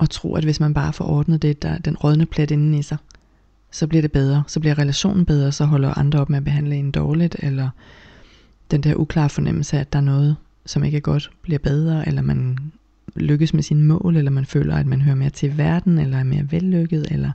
[0.02, 2.82] at tro, at hvis man bare får ordnet det, der, den rådne plet inden i
[2.82, 2.98] sig,
[3.72, 6.76] så bliver det bedre, så bliver relationen bedre, så holder andre op med at behandle
[6.76, 7.70] en dårligt, eller
[8.72, 12.08] den der uklare fornemmelse af, at der er noget, som ikke er godt, bliver bedre,
[12.08, 12.58] eller man
[13.16, 16.24] lykkes med sine mål, eller man føler, at man hører mere til verden, eller er
[16.24, 17.32] mere vellykket, eller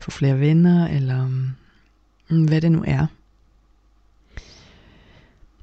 [0.00, 1.26] får flere venner, eller
[2.28, 3.06] mm, hvad det nu er.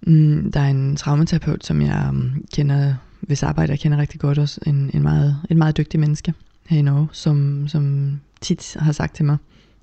[0.02, 2.94] Mm, der er en traumaterapeut, som jeg mm, kender,
[3.28, 6.34] hvis arbejde jeg kender rigtig godt også, en, en meget, et meget dygtig menneske
[6.66, 9.38] her i Norge, som, som tit har sagt til mig,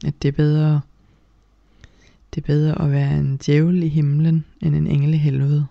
[0.06, 0.80] at det er bedre,
[2.34, 5.66] det er bedre at være en djævel i himlen, end en engel i helvede.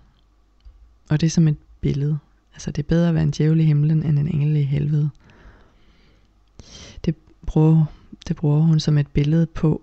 [1.09, 2.17] Og det er som et billede.
[2.53, 5.09] Altså det er bedre at være en djævel i himlen, end en engel i helvede.
[7.05, 7.85] Det bruger,
[8.27, 9.81] det bruger hun som et billede på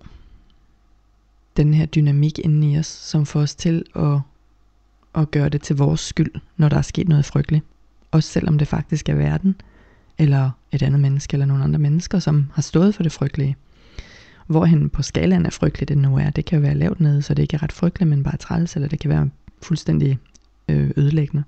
[1.56, 4.20] den her dynamik inde i os, som får os til at
[5.16, 7.64] at gøre det til vores skyld, når der er sket noget frygteligt.
[8.16, 9.54] Også selvom det faktisk er verden,
[10.18, 13.56] eller et andet menneske, eller nogle andre mennesker, som har stået for det frygtelige.
[14.46, 17.34] Hvorhen på skalaen er frygteligt det nu er, det kan jo være lavt nede, så
[17.34, 19.30] det ikke er ret frygteligt, men bare træls, eller det kan være
[19.62, 20.18] fuldstændig
[20.68, 21.44] øh, ødelæggende.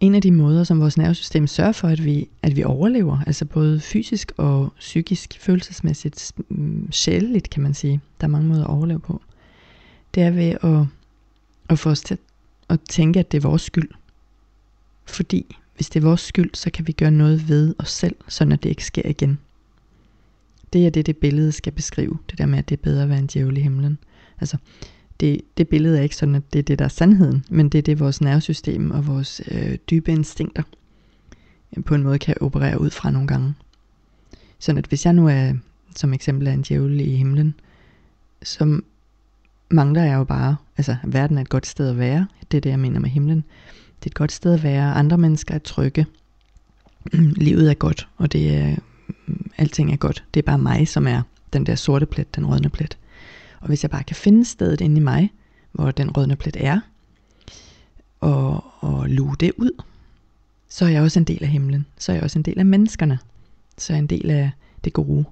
[0.00, 3.44] En af de måder, som vores nervesystem sørger for, at vi, at vi overlever, altså
[3.44, 8.70] både fysisk og psykisk, følelsesmæssigt, mm, sjældent kan man sige, der er mange måder at
[8.70, 9.22] overleve på,
[10.14, 10.86] det er ved at
[11.68, 12.18] at få os til
[12.68, 13.90] at tænke, at det er vores skyld.
[15.08, 18.44] Fordi hvis det er vores skyld, så kan vi gøre noget ved os selv, så
[18.44, 19.38] når det ikke sker igen.
[20.72, 22.18] Det er det, det billede skal beskrive.
[22.30, 23.98] Det der med, at det er bedre at være en djævel i himlen.
[24.40, 24.56] Altså,
[25.20, 27.78] det, det billede er ikke sådan, at det er det, der er sandheden, men det
[27.78, 30.62] er det, vores nervesystem og vores øh, dybe instinkter
[31.76, 33.54] øh, på en måde kan operere ud fra nogle gange.
[34.58, 35.52] Sådan at hvis jeg nu er,
[35.96, 37.54] som eksempel er en djævel i himlen,
[38.42, 38.80] så
[39.70, 42.70] mangler jeg jo bare, altså verden er et godt sted at være, det er det
[42.70, 43.44] jeg mener med himlen.
[44.00, 46.06] Det er et godt sted at være, andre mennesker er trygge,
[47.46, 48.76] livet er godt, og det er,
[49.26, 50.24] mm, alting er godt.
[50.34, 52.98] Det er bare mig, som er den der sorte plet, den rødne plet.
[53.60, 55.32] Og hvis jeg bare kan finde stedet inde i mig,
[55.72, 56.80] hvor den rødne plet er,
[58.20, 59.82] og, og luge det ud,
[60.68, 61.86] så er jeg også en del af himlen.
[61.98, 63.18] Så er jeg også en del af menneskerne.
[63.78, 64.50] Så er jeg en del af
[64.84, 65.24] det gode.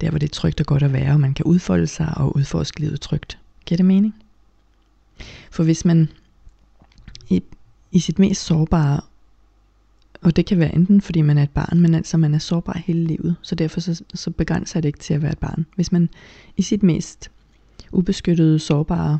[0.00, 2.36] Der hvor det er trygt og godt at være, og man kan udfolde sig og
[2.36, 3.38] udforske livet trygt.
[3.66, 4.14] Giver det mening?
[5.50, 6.08] For hvis man
[7.28, 7.42] i,
[7.94, 9.00] i sit mest sårbare
[10.20, 12.78] Og det kan være enten fordi man er et barn, men altså man er sårbar
[12.78, 15.66] hele livet, så derfor så, så begrænser det ikke til at være et barn.
[15.74, 16.08] Hvis man
[16.56, 17.30] i sit mest
[17.92, 19.18] ubeskyttede, sårbare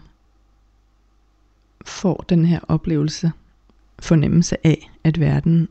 [1.85, 3.33] får den her oplevelse,
[3.99, 5.69] fornemmelse af, at verden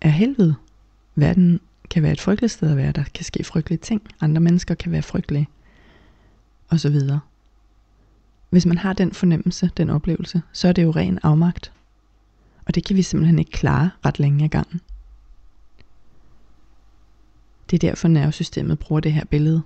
[0.00, 0.54] er helvede.
[1.14, 4.02] Verden kan være et frygteligt sted at være, der kan ske frygtelige ting.
[4.20, 5.48] Andre mennesker kan være frygtelige.
[6.68, 7.20] Og så videre.
[8.50, 11.72] Hvis man har den fornemmelse, den oplevelse, så er det jo ren afmagt.
[12.66, 14.80] Og det kan vi simpelthen ikke klare ret længe ad gangen.
[17.70, 19.62] Det er derfor nervesystemet bruger det her billede.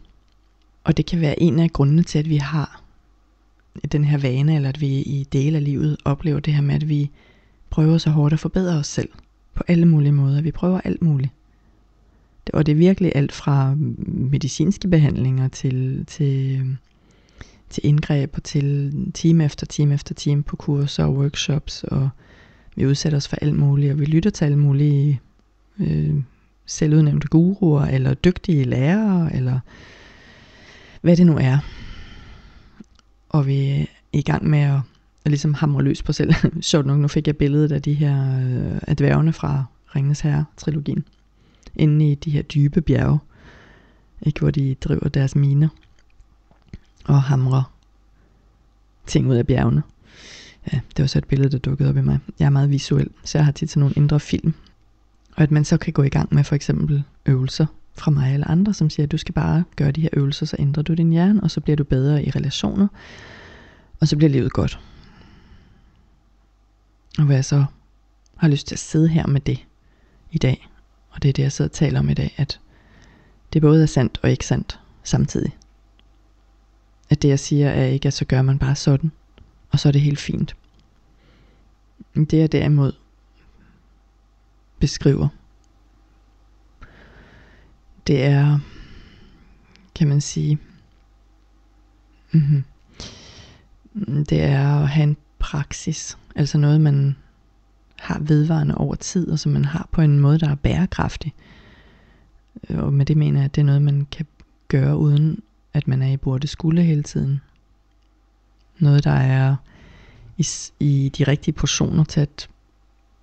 [0.84, 2.82] Og det kan være en af grundene til, at vi har
[3.92, 6.88] den her vane, eller at vi i dele af livet oplever det her med, at
[6.88, 7.10] vi
[7.70, 9.08] prøver så hårdt at forbedre os selv
[9.54, 10.42] på alle mulige måder.
[10.42, 11.32] Vi prøver alt muligt.
[12.52, 13.74] Og det er virkelig alt fra
[14.06, 16.66] medicinske behandlinger til, til,
[17.70, 22.08] til indgreb og til time efter time efter time på kurser og workshops, og
[22.76, 25.20] vi udsætter os for alt muligt, og vi lytter til alle mulige
[25.78, 26.14] øh,
[26.66, 29.60] selvudnævnte guruer, eller dygtige lærere, eller
[31.00, 31.58] hvad det nu er.
[33.28, 34.80] Og vi er i gang med at,
[35.24, 36.34] at ligesom hamre løs på selv.
[36.60, 39.64] Sjovt nok, nu fik jeg billedet af de her øh, af dværgene fra
[39.96, 41.04] Ringens Herre-trilogien.
[41.76, 43.18] Inde i de her dybe bjerge,
[44.22, 45.68] ikke, hvor de driver deres miner
[47.04, 47.72] og hamrer
[49.06, 49.82] ting ud af bjergene.
[50.72, 52.18] Ja, det var så et billede, der dukkede op i mig.
[52.38, 54.54] Jeg er meget visuel, så jeg har tit sådan nogle indre film.
[55.36, 58.46] Og at man så kan gå i gang med for eksempel øvelser fra mig eller
[58.46, 61.10] andre, som siger, at du skal bare gøre de her øvelser, så ændrer du din
[61.10, 62.88] hjerne, og så bliver du bedre i relationer,
[64.00, 64.80] og så bliver livet godt.
[67.18, 67.64] Og hvad jeg så
[68.36, 69.66] har lyst til at sidde her med det
[70.30, 70.68] i dag,
[71.10, 72.60] og det er det, jeg sidder og taler om i dag, at
[73.52, 75.56] det både er sandt og ikke sandt samtidig.
[77.10, 79.12] At det, jeg siger, er ikke, at så gør man bare sådan,
[79.70, 80.56] og så er det helt fint.
[82.14, 82.92] Det jeg derimod
[84.80, 85.28] beskriver,
[88.06, 88.58] det er,
[89.94, 90.58] kan man sige,
[92.32, 92.64] mm-hmm,
[94.24, 97.16] det er at have en praksis, altså noget man
[97.98, 101.34] har vedvarende over tid, og som man har på en måde, der er bærekraftig.
[102.70, 104.26] Øh, og med det mener jeg, at det er noget, man kan
[104.68, 105.42] gøre uden,
[105.74, 107.40] at man er i burde skulle hele tiden.
[108.78, 109.56] Noget, der er
[110.40, 110.46] i,
[110.80, 112.48] i de rigtige portioner til, at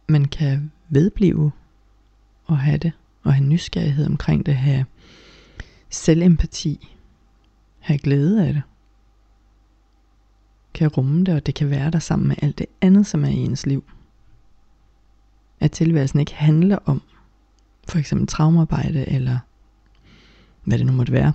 [0.09, 1.51] man kan vedblive
[2.45, 2.91] og have det,
[3.23, 4.85] og have nysgerrighed omkring det, have
[5.89, 6.95] selvempati,
[7.79, 8.61] have glæde af det,
[10.73, 13.29] kan rumme det, og det kan være der sammen med alt det andet, som er
[13.29, 13.83] i ens liv.
[15.59, 17.01] At tilværelsen ikke handler om
[17.87, 19.39] for eksempel traumearbejde, eller
[20.63, 21.33] hvad det nu måtte være,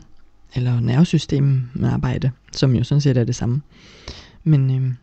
[0.55, 3.62] eller nervesystemarbejde, som jo sådan set er det samme.
[4.45, 4.95] Men, øh,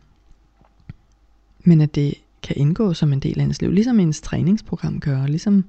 [1.64, 5.26] men at det kan indgå som en del af ens liv, ligesom ens træningsprogram gør,
[5.26, 5.64] ligesom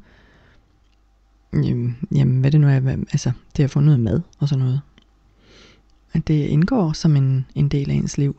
[1.53, 4.81] jamen, jamen hvad det nu er, altså det at få noget mad og sådan noget.
[6.13, 8.35] At det indgår som en, en del af ens liv,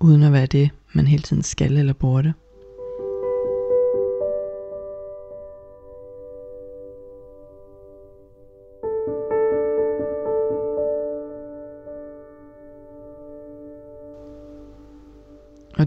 [0.00, 2.32] uden at være det, man hele tiden skal eller burde.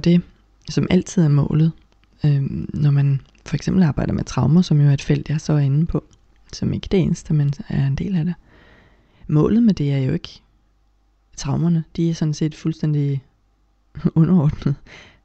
[0.04, 0.22] Og det,
[0.70, 1.72] som altid er målet,
[2.26, 2.42] øh,
[2.74, 5.60] når man for eksempel arbejder med traumer, som jo er et felt, jeg så er
[5.60, 6.04] inde på,
[6.54, 8.34] som ikke det eneste, men er en del af det.
[9.28, 10.42] Målet med det er jo ikke
[11.38, 13.24] traumerne, de er sådan set fuldstændig
[14.16, 14.76] underordnet.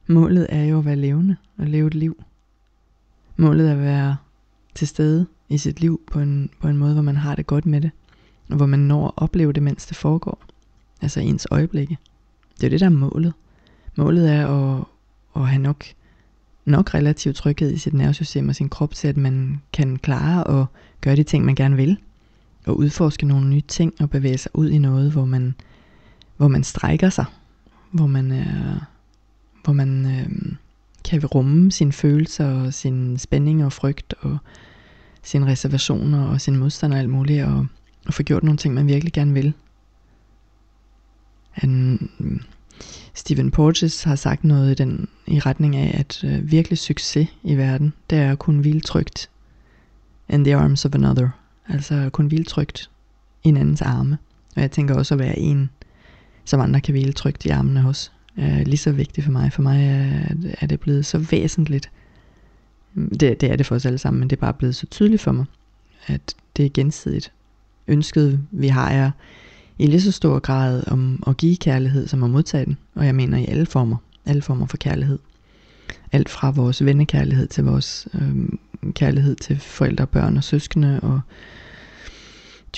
[0.07, 2.23] Målet er jo at være levende og leve et liv.
[3.37, 4.17] Målet er at være
[4.75, 7.65] til stede i sit liv på en, på en måde, hvor man har det godt
[7.65, 7.91] med det,
[8.49, 10.43] og hvor man når at opleve det, mens det foregår.
[11.01, 11.97] Altså ens øjeblikke.
[12.55, 13.33] Det er jo det, der er målet.
[13.99, 14.83] Målet er at,
[15.35, 15.85] at have nok,
[16.65, 20.65] nok relativ tryghed i sit nervesystem og sin krop til, at man kan klare og
[21.01, 21.97] gøre de ting, man gerne vil.
[22.65, 25.55] Og udforske nogle nye ting og bevæge sig ud i noget, hvor man,
[26.37, 27.25] hvor man strækker sig.
[27.91, 28.81] Hvor man, øh,
[29.63, 30.55] hvor man øh,
[31.05, 34.37] kan rumme sine følelser og sin spænding og frygt og
[35.23, 37.45] sine reservationer og sin modstand og alt muligt.
[37.45, 37.67] Og,
[38.07, 39.53] og få gjort nogle ting, man virkelig gerne vil.
[41.51, 41.99] Han,
[43.13, 47.55] Stephen Porges har sagt noget i, den, i retning af, at øh, virkelig succes i
[47.55, 49.29] verden, det er at kunne hvile trygt
[50.29, 51.29] in the arms of another.
[51.69, 52.89] Altså at kunne hvile trygt
[53.43, 54.17] i en andens arme.
[54.55, 55.69] Og jeg tænker også at være en,
[56.45, 58.11] som andre kan hvile trygt i armene hos.
[58.37, 59.53] Er lige så vigtigt for mig.
[59.53, 61.91] For mig er, er det blevet så væsentligt.
[62.95, 65.21] Det, det er det for os alle sammen, men det er bare blevet så tydeligt
[65.21, 65.45] for mig,
[66.07, 67.31] at det er gensidigt.
[67.87, 69.11] Ønsket vi har er
[69.79, 72.77] i lige så stor grad om at give kærlighed, som at modtage den.
[72.95, 73.97] Og jeg mener i alle former.
[74.25, 75.19] Alle former for kærlighed.
[76.11, 78.35] Alt fra vores vennekærlighed til vores øh,
[78.93, 81.21] kærlighed til forældre, børn og søskende og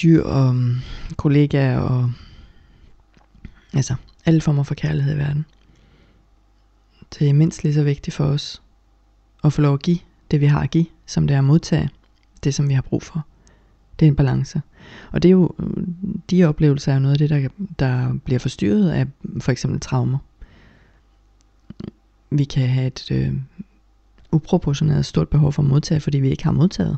[0.01, 0.75] dyr og øhm, mm,
[1.17, 2.11] kollegaer og
[3.73, 3.95] altså
[4.25, 5.45] alle former for kærlighed i verden.
[7.19, 8.61] Det er mindst lige så vigtigt for os
[9.43, 9.99] at få lov at give
[10.31, 11.89] det, vi har at give, som det er at modtage
[12.43, 13.25] det, som vi har brug for.
[13.99, 14.61] Det er en balance.
[15.11, 15.83] Og det er jo, øh,
[16.29, 19.07] de oplevelser er jo noget af det, der, der bliver forstyrret af
[19.39, 20.17] for eksempel traumer.
[22.29, 23.33] Vi kan have et øh,
[24.31, 26.97] uproportioneret stort behov for at modtage, fordi vi ikke har modtaget.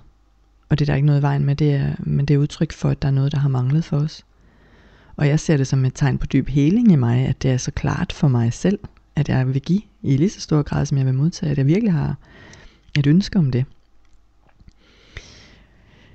[0.69, 2.71] Og det er der ikke noget i vejen med, det er, men det er udtryk
[2.71, 4.25] for, at der er noget, der har manglet for os.
[5.15, 7.57] Og jeg ser det som et tegn på dyb heling i mig, at det er
[7.57, 8.79] så klart for mig selv,
[9.15, 11.67] at jeg vil give i lige så stor grad, som jeg vil modtage, at jeg
[11.67, 12.15] virkelig har
[12.97, 13.65] et ønske om det.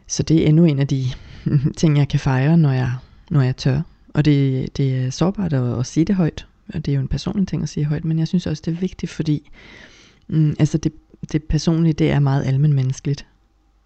[0.06, 1.04] Så det er endnu en af de
[1.76, 2.92] ting, jeg kan fejre, når jeg,
[3.30, 3.80] når jeg tør.
[4.14, 7.09] Og det, det er sårbart at, at sige det højt, og det er jo en
[7.09, 9.51] personlig ting at sige højt, men jeg synes også, det er vigtigt, fordi
[10.28, 10.92] mm, altså det,
[11.32, 13.26] det personlige, det er meget almenmenneskeligt.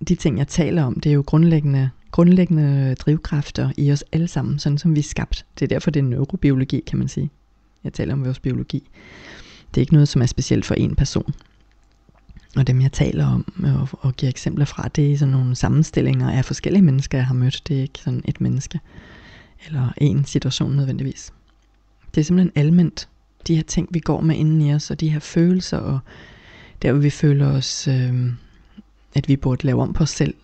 [0.09, 4.59] De ting, jeg taler om, det er jo grundlæggende, grundlæggende drivkræfter i os alle sammen,
[4.59, 5.47] sådan som vi er skabt.
[5.59, 7.31] Det er derfor, det er neurobiologi, kan man sige.
[7.85, 8.89] Jeg taler om vores biologi.
[9.75, 11.35] Det er ikke noget, som er specielt for en person.
[12.57, 16.31] Og dem jeg taler om og, og giver eksempler fra, det er sådan nogle sammenstillinger
[16.31, 17.63] af forskellige mennesker, jeg har mødt.
[17.69, 18.81] Det er ikke sådan et menneske
[19.67, 21.33] eller en situation nødvendigvis.
[22.15, 23.09] Det er simpelthen alment
[23.47, 25.99] De her ting, vi går med inden i os, og de her følelser, og
[26.83, 28.33] der hvor vi føler os, øh,
[29.15, 30.35] at vi burde lave om på os selv,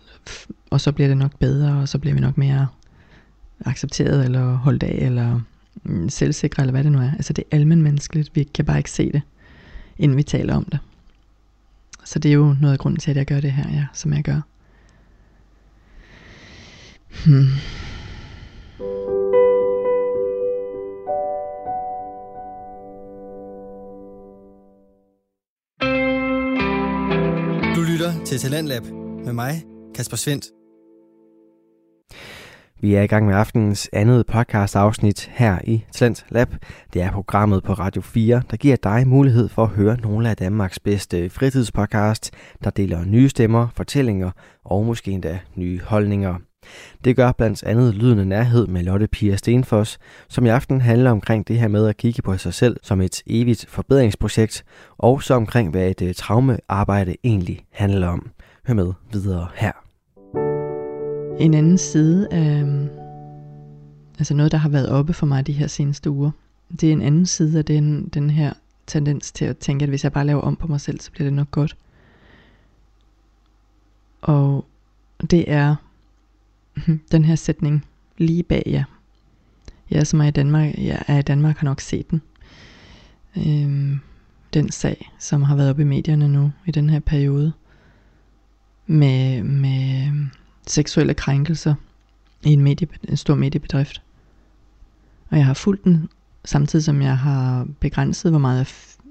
[0.69, 2.67] og så bliver det nok bedre, og så bliver vi nok mere
[3.65, 5.41] accepteret, eller holdt af, eller
[5.83, 7.11] mm, selvsikre, eller hvad det nu er.
[7.11, 8.35] Altså det er almindeligt menneskeligt.
[8.35, 9.21] Vi kan bare ikke se det,
[9.97, 10.79] inden vi taler om det.
[12.09, 14.13] Så det er jo noget af grunden til, at jeg gør det her, ja, som
[14.13, 14.41] jeg gør.
[17.25, 17.47] Hmm.
[27.75, 28.83] Du lytter til Talentlab
[29.25, 29.63] med mig,
[29.95, 30.58] Kasper Svendt.
[32.81, 36.55] Vi er i gang med aftenens andet podcast afsnit her i Talent Lab.
[36.93, 40.37] Det er programmet på Radio 4, der giver dig mulighed for at høre nogle af
[40.37, 42.31] Danmarks bedste fritidspodcast,
[42.63, 44.31] der deler nye stemmer, fortællinger
[44.65, 46.35] og måske endda nye holdninger.
[47.03, 49.99] Det gør blandt andet Lydende Nærhed med Lotte Pia Stenfoss,
[50.29, 53.21] som i aften handler omkring det her med at kigge på sig selv som et
[53.27, 54.63] evigt forbedringsprojekt,
[54.97, 58.31] og så omkring hvad et traumearbejde egentlig handler om.
[58.67, 59.88] Hør med videre her
[61.39, 62.65] en anden side af,
[64.19, 66.31] altså noget, der har været oppe for mig de her seneste uger.
[66.81, 68.53] Det er en anden side af den, den her
[68.87, 71.25] tendens til at tænke, at hvis jeg bare laver om på mig selv, så bliver
[71.25, 71.77] det nok godt.
[74.21, 74.65] Og
[75.31, 75.75] det er
[77.11, 77.85] den her sætning
[78.17, 78.83] lige bag jer.
[79.91, 82.21] Jeg som er i Danmark, jeg er i Danmark har nok set den.
[83.37, 83.99] Øhm,
[84.53, 87.53] den sag, som har været oppe i medierne nu i den her periode.
[88.87, 90.11] Med, med
[90.71, 91.75] seksuelle krænkelser
[92.43, 94.01] i en, medie, en stor mediebedrift.
[95.29, 96.09] Og jeg har fulgt den,
[96.45, 98.57] samtidig som jeg har begrænset, hvor meget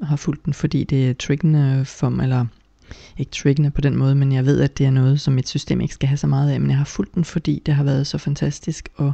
[0.00, 2.46] jeg har fulgt den, fordi det er triggende for mig, eller
[3.18, 5.80] ikke triggende på den måde, men jeg ved, at det er noget, som mit system
[5.80, 8.06] ikke skal have så meget af, men jeg har fulgt den, fordi det har været
[8.06, 9.12] så fantastisk at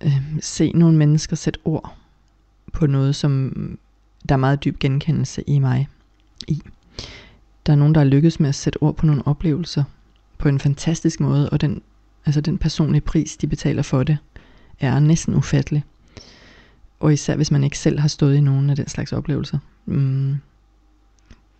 [0.00, 1.96] øh, se nogle mennesker sætte ord
[2.72, 3.52] på noget, som
[4.28, 5.88] der er meget dyb genkendelse i mig
[6.48, 6.62] i.
[7.66, 9.84] Der er nogen, der er lykkes med at sætte ord på nogle oplevelser,
[10.38, 11.82] på en fantastisk måde, og den,
[12.26, 14.18] altså den personlige pris, de betaler for det,
[14.80, 15.84] er næsten ufattelig.
[17.00, 19.58] Og især hvis man ikke selv har stået i nogen af den slags oplevelser.
[19.86, 20.36] Mm,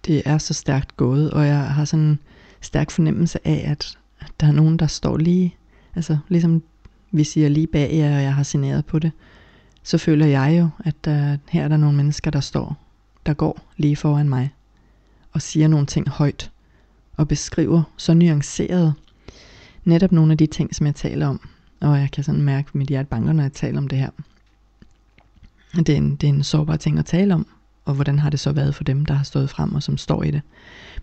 [0.06, 2.18] det er så stærkt gået, og jeg har sådan en
[2.60, 5.56] stærk fornemmelse af, at, at der er nogen, der står lige,
[5.94, 6.62] altså ligesom
[7.12, 9.12] vi siger lige bag jer, og jeg har signeret på det,
[9.82, 12.76] så føler jeg jo, at der, her er der nogle mennesker, der står,
[13.26, 14.54] der går lige foran mig,
[15.32, 16.50] og siger nogle ting højt,
[17.16, 18.94] og beskriver så nuanceret
[19.84, 21.40] netop nogle af de ting, som jeg taler om.
[21.80, 24.10] Og jeg kan sådan mærke, at mit hjerte banker, når jeg taler om det her.
[25.76, 27.46] Det er, en, det er en sårbar ting at tale om,
[27.84, 30.22] og hvordan har det så været for dem, der har stået frem og som står
[30.22, 30.42] i det.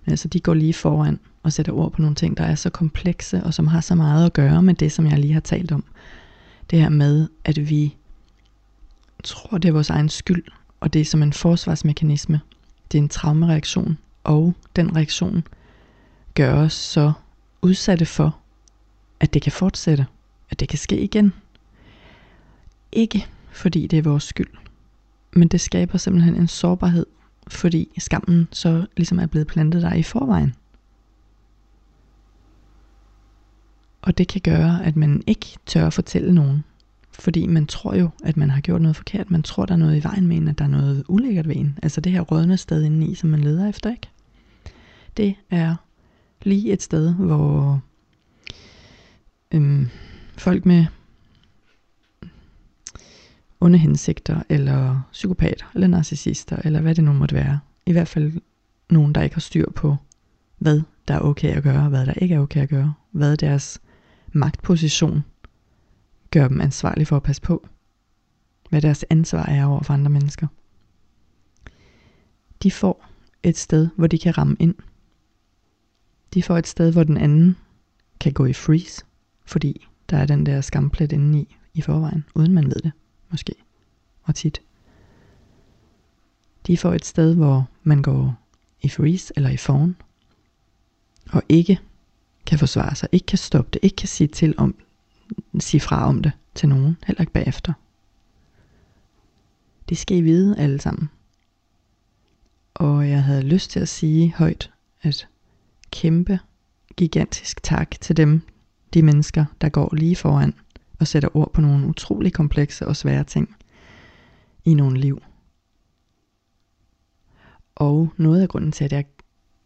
[0.06, 2.70] Men altså, de går lige foran og sætter ord på nogle ting, der er så
[2.70, 5.72] komplekse, og som har så meget at gøre med det, som jeg lige har talt
[5.72, 5.84] om.
[6.72, 7.96] Det her med, at vi
[9.24, 10.44] tror, det er vores egen skyld,
[10.80, 12.40] og det er som en forsvarsmekanisme.
[12.92, 15.44] Det er en traumereaktion, og den reaktion
[16.36, 17.12] gør os så
[17.62, 18.38] udsatte for,
[19.20, 20.06] at det kan fortsætte,
[20.50, 21.34] at det kan ske igen.
[22.92, 24.50] Ikke fordi det er vores skyld,
[25.34, 27.06] men det skaber simpelthen en sårbarhed,
[27.48, 30.56] fordi skammen så ligesom er blevet plantet der i forvejen.
[34.02, 36.64] Og det kan gøre, at man ikke tør at fortælle nogen,
[37.12, 39.32] fordi man tror jo, at man har gjort noget forkert.
[39.32, 41.56] Man tror, der er noget i vejen med en, at der er noget ulækkert ved
[41.56, 41.80] en.
[41.84, 44.10] Altså det her rødne sted indeni, som man leder efter, ikke?
[45.18, 45.76] Det er
[46.44, 47.82] lige et sted, hvor
[49.52, 49.88] øhm,
[50.38, 50.86] folk med
[53.60, 57.60] onde hensigter, eller psykopater, eller narcissister, eller hvad det nu måtte være.
[57.86, 58.42] I hvert fald
[58.90, 59.96] nogen, der ikke har styr på,
[60.58, 62.94] hvad der er okay at gøre, og hvad der ikke er okay at gøre.
[63.12, 63.82] Hvad deres
[64.34, 65.24] magtposition
[66.32, 67.68] gør dem ansvarlige for at passe på.
[68.70, 70.48] Hvad deres ansvar er over for andre mennesker.
[72.64, 73.06] De får
[73.44, 74.76] et sted, hvor de kan ramme ind.
[76.34, 77.58] De får et sted, hvor den anden
[78.20, 79.06] kan gå i freeze,
[79.46, 82.92] fordi der er den der skamplet indeni i, i forvejen, uden man ved det,
[83.30, 83.56] måske,
[84.24, 84.62] og tit.
[86.68, 88.40] De får et sted, hvor man går
[88.82, 89.96] i freeze eller i fawn,
[91.32, 91.80] og ikke
[92.46, 94.76] kan forsvare sig, ikke kan stoppe det, ikke kan sige til om,
[95.60, 97.74] sige fra om det til nogen, heller ikke bagefter.
[99.90, 101.10] Det skal I vide alle sammen.
[102.74, 104.72] Og jeg havde lyst til at sige højt,
[105.02, 105.28] at
[105.92, 106.40] kæmpe,
[106.98, 108.42] gigantisk tak til dem,
[108.94, 110.54] de mennesker, der går lige foran
[111.00, 113.56] og sætter ord på nogle utrolig komplekse og svære ting
[114.66, 115.22] i nogle liv.
[117.76, 119.06] Og noget af grunden til, at jeg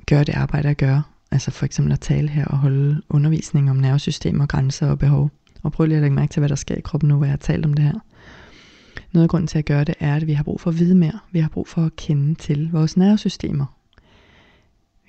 [0.05, 1.01] gør det arbejde, jeg gør,
[1.32, 5.32] altså for eksempel at tale her og holde undervisning om nervesystemer, grænser og behov,
[5.63, 7.32] og prøve lige at lægge mærke til, hvad der sker i kroppen nu, hvor jeg
[7.32, 7.99] har talt om det her.
[9.11, 10.95] Noget af grunden til at gøre det er, at vi har brug for at vide
[10.95, 11.19] mere.
[11.32, 13.65] Vi har brug for at kende til vores nervesystemer.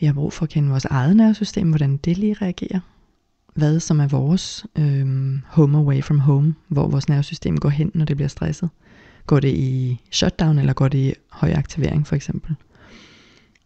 [0.00, 2.80] Vi har brug for at kende vores eget nervesystem, hvordan det lige reagerer.
[3.54, 8.04] Hvad som er vores øh, home away from home, hvor vores nervesystem går hen, når
[8.04, 8.70] det bliver stresset.
[9.26, 12.54] Går det i shutdown, eller går det i høj aktivering for eksempel?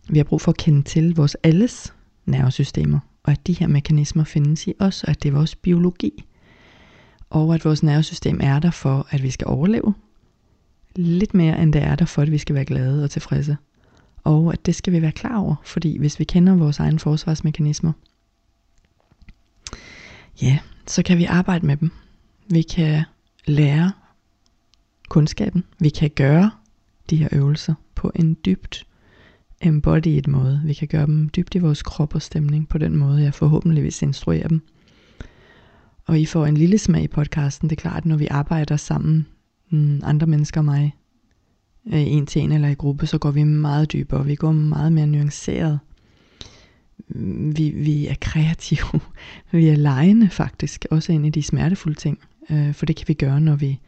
[0.08, 1.94] Vi har brug for at kende til vores alles
[2.26, 6.24] nervesystemer, og at de her mekanismer findes i os, og at det er vores biologi.
[7.30, 9.94] Og at vores nervesystem er der for, at vi skal overleve.
[10.96, 13.56] Lidt mere end det er der for, at vi skal være glade og tilfredse.
[14.24, 17.92] Og at det skal vi være klar over, fordi hvis vi kender vores egne forsvarsmekanismer,
[20.42, 21.90] ja, så kan vi arbejde med dem.
[22.50, 23.02] Vi kan
[23.46, 23.92] lære
[25.08, 25.64] kundskaben.
[25.78, 26.50] Vi kan gøre
[27.10, 28.86] de her øvelser på en dybt
[29.60, 30.60] embodied måde.
[30.64, 34.02] Vi kan gøre dem dybt i vores krop og stemning på den måde, jeg forhåbentlig
[34.02, 34.62] instruerer dem.
[36.06, 37.70] Og I får en lille smag i podcasten.
[37.70, 39.26] Det er klart, når vi arbejder sammen,
[39.70, 40.94] mm, andre mennesker og mig,
[41.86, 44.26] øh, en til en eller i gruppe, så går vi meget dybere.
[44.26, 45.78] Vi går meget mere nuanceret.
[47.56, 49.00] Vi, vi er kreative.
[49.52, 52.18] vi er lejende faktisk, også ind i de smertefulde ting.
[52.50, 53.80] Øh, for det kan vi gøre, når vi,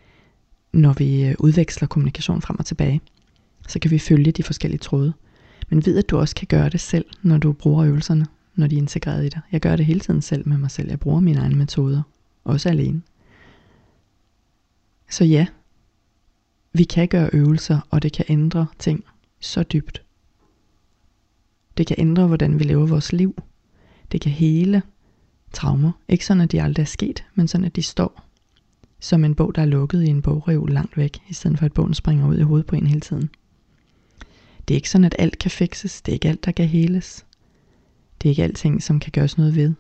[0.73, 3.01] når vi øh, udveksler kommunikation frem og tilbage.
[3.69, 5.13] Så kan vi følge de forskellige tråde.
[5.69, 8.75] Men ved, at du også kan gøre det selv, når du bruger øvelserne, når de
[8.75, 9.41] er integreret i dig.
[9.53, 10.89] Jeg gør det hele tiden selv med mig selv.
[10.89, 12.03] Jeg bruger mine egne metoder,
[12.45, 13.03] også alene.
[15.11, 15.47] Så ja,
[16.73, 19.05] vi kan gøre øvelser, og det kan ændre ting
[19.41, 20.03] så dybt.
[21.77, 23.43] Det kan ændre, hvordan vi lever vores liv.
[24.13, 24.83] Det kan hele
[25.53, 25.93] traumer.
[26.09, 28.25] Ikke sådan, at de aldrig er sket, men sådan, at de står
[29.01, 31.73] som en bog, der er lukket i en bogreol langt væk, i stedet for at
[31.73, 33.31] bogen springer ud i hovedet på en hele tiden.
[34.69, 36.03] Det er ikke sådan, at alt kan fikses.
[36.03, 37.27] Det er ikke alt, der kan heles.
[38.23, 39.73] Det er ikke alting, som kan gøres noget ved.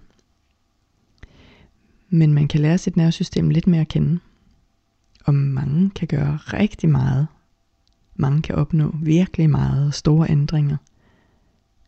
[2.08, 4.18] Men man kan lære sit nervesystem lidt mere at kende.
[5.24, 7.26] Og mange kan gøre rigtig meget.
[8.14, 10.76] Mange kan opnå virkelig meget store ændringer.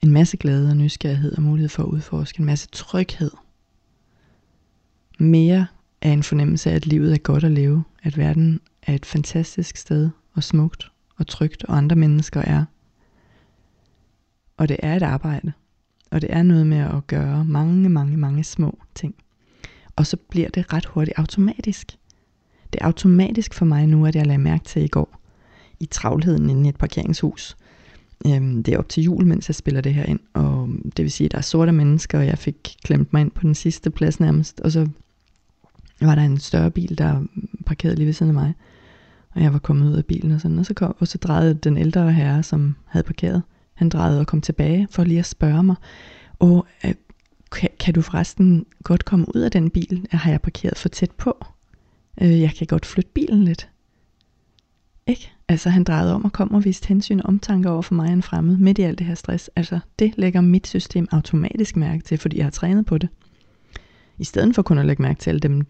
[0.02, 2.40] En masse glæde og nysgerrighed og mulighed for at udforske.
[2.40, 3.30] En masse tryghed.
[5.18, 5.66] Mere
[6.02, 7.84] af en fornemmelse af, at livet er godt at leve.
[8.02, 12.64] At verden er et fantastisk sted og smukt og trygt, og andre mennesker er
[14.56, 15.52] og det er et arbejde.
[16.10, 19.14] Og det er noget med at gøre mange, mange, mange små ting.
[19.96, 21.98] Og så bliver det ret hurtigt automatisk.
[22.74, 25.20] Det er automatisk for mig nu, at jeg lagde mærke til i går,
[25.80, 27.56] i travlheden inde i et parkeringshus.
[28.26, 31.10] Øhm, det er op til jul, mens jeg spiller det her ind, og det vil
[31.10, 33.90] sige, at der er sorte mennesker, og jeg fik klemt mig ind på den sidste
[33.90, 34.88] plads nærmest, og så
[36.00, 37.22] var der en større bil, der
[37.66, 38.54] parkerede lige ved siden af mig,
[39.30, 41.54] og jeg var kommet ud af bilen og sådan, og så, kom, og så drejede
[41.54, 43.42] den ældre herre, som havde parkeret,
[43.74, 45.76] han drejede og kom tilbage for lige at spørge mig,
[46.38, 46.94] og øh,
[47.52, 50.06] kan, kan du forresten godt komme ud af den bil?
[50.10, 51.44] Har jeg parkeret for tæt på?
[52.22, 53.68] Øh, jeg kan godt flytte bilen lidt.
[55.06, 55.32] Ikke?
[55.48, 58.22] Altså han drejede om og kom og viste hensyn og omtanke over for mig en
[58.22, 59.50] fremmed midt i alt det her stress.
[59.56, 63.08] Altså det lægger mit system automatisk mærke til, fordi jeg har trænet på det.
[64.18, 65.66] I stedet for kun at lægge mærke til alle dem,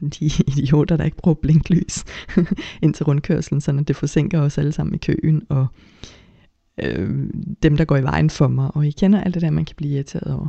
[0.00, 2.04] de idioter, der ikke bruger blinklys
[2.82, 5.66] ind til rundkørslen, så det forsinker os alle sammen i køen, og
[6.82, 7.30] øh,
[7.62, 9.76] dem, der går i vejen for mig, og I kender alt det der, man kan
[9.76, 10.48] blive irriteret over.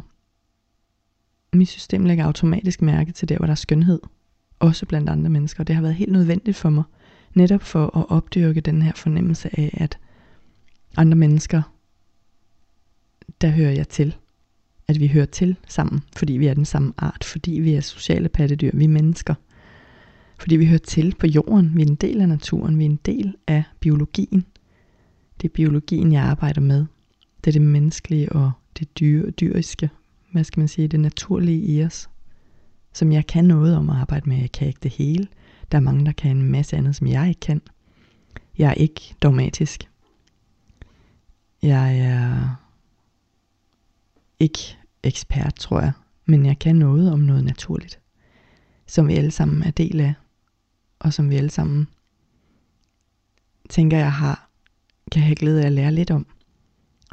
[1.54, 4.00] Mit system lægger automatisk mærke til der, hvor der er skønhed,
[4.60, 6.84] også blandt andre mennesker, og det har været helt nødvendigt for mig,
[7.34, 9.98] netop for at opdyrke den her fornemmelse af, at
[10.98, 11.62] andre mennesker,
[13.42, 14.16] der hører jeg til,
[14.88, 18.30] at vi hører til sammen, fordi vi er den samme art, fordi vi er sociale
[18.30, 19.36] pattedyr, vi er mennesker.
[20.40, 23.00] Fordi vi hører til på jorden, vi er en del af naturen, vi er en
[23.06, 24.46] del af biologien.
[25.42, 26.86] Det er biologien, jeg arbejder med.
[27.44, 29.90] Det er det menneskelige og det dyr, dyriske,
[30.32, 32.10] hvad skal man sige, det naturlige i os,
[32.96, 34.38] som jeg kan noget om at arbejde med.
[34.38, 35.28] Jeg kan ikke det hele.
[35.72, 37.62] Der er mange, der kan en masse andet, som jeg ikke kan.
[38.58, 39.90] Jeg er ikke dogmatisk.
[41.62, 42.56] Jeg er
[44.40, 45.92] ikke ekspert, tror jeg,
[46.26, 48.00] men jeg kan noget om noget naturligt,
[48.88, 50.14] som vi alle sammen er del af,
[51.00, 51.88] og som vi alle sammen
[53.70, 54.50] tænker jeg har,
[55.12, 56.28] kan have glæde af at lære lidt om.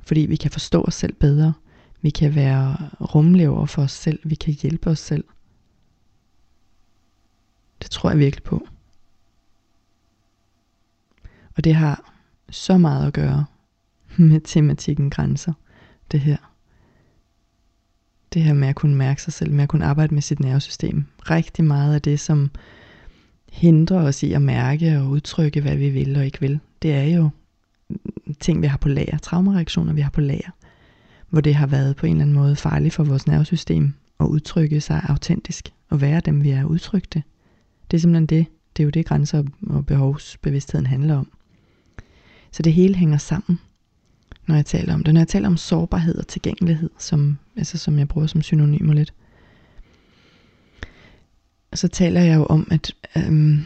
[0.03, 1.53] Fordi vi kan forstå os selv bedre,
[2.03, 2.76] vi kan være
[3.14, 5.24] rumlever over for os selv, vi kan hjælpe os selv.
[7.83, 8.66] Det tror jeg virkelig på.
[11.57, 12.12] Og det har
[12.51, 13.45] så meget at gøre
[14.16, 15.53] med tematikken grænser,
[16.12, 16.37] det her.
[18.35, 21.05] Det her med at kunne mærke sig selv, med at kunne arbejde med sit nervesystem.
[21.30, 22.51] Rigtig meget af det, som
[23.53, 27.03] hindrer os i at mærke og udtrykke, hvad vi vil og ikke vil, det er
[27.05, 27.30] jo
[28.41, 30.51] ting, vi har på lager, traumareaktioner, vi har på lager,
[31.28, 34.80] hvor det har været på en eller anden måde farligt for vores nervesystem at udtrykke
[34.80, 37.22] sig autentisk og være dem, vi er udtrykte.
[37.93, 38.47] Det er simpelthen det.
[38.76, 41.32] Det er jo det, grænser og behovsbevidstheden handler om.
[42.51, 43.59] Så det hele hænger sammen,
[44.47, 45.14] når jeg taler om det.
[45.14, 49.14] Når jeg taler om sårbarhed og tilgængelighed, som, altså som jeg bruger som synonymer lidt,
[51.74, 53.61] så taler jeg jo om, at øhm,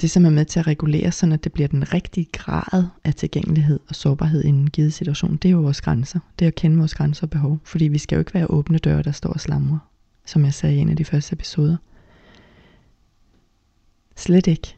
[0.00, 3.14] det som er med til at regulere, sådan at det bliver den rigtige grad af
[3.14, 6.20] tilgængelighed og sårbarhed i en givet situation, det er jo vores grænser.
[6.38, 7.58] Det er at kende vores grænser og behov.
[7.64, 9.78] Fordi vi skal jo ikke være åbne døre, der står og slamrer,
[10.26, 11.76] som jeg sagde i en af de første episoder.
[14.18, 14.76] Slet ikke.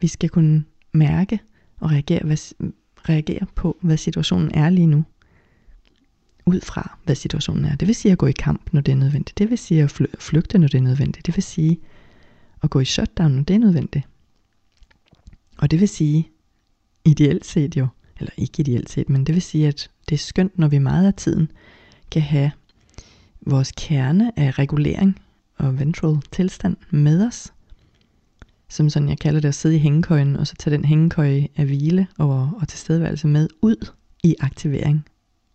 [0.00, 1.38] Vi skal kunne mærke
[1.80, 2.54] og reagere, hvad,
[3.08, 5.04] reagere på, hvad situationen er lige nu.
[6.46, 7.76] Ud fra, hvad situationen er.
[7.76, 9.38] Det vil sige at gå i kamp, når det er nødvendigt.
[9.38, 11.26] Det vil sige at flygte, når det er nødvendigt.
[11.26, 11.80] Det vil sige
[12.62, 14.08] at gå i shutdown, når det er nødvendigt.
[15.58, 16.28] Og det vil sige,
[17.04, 17.86] ideelt set jo,
[18.18, 21.06] eller ikke ideelt set, men det vil sige, at det er skønt, når vi meget
[21.06, 21.50] af tiden
[22.10, 22.50] kan have
[23.40, 25.18] vores kerne af regulering
[25.56, 27.52] og ventral tilstand med os,
[28.68, 31.66] som sådan jeg kalder det at sidde i hængekøjen, og så tage den hængekøje af
[31.66, 33.90] hvile og, og tilstedeværelse med ud
[34.22, 35.04] i aktivering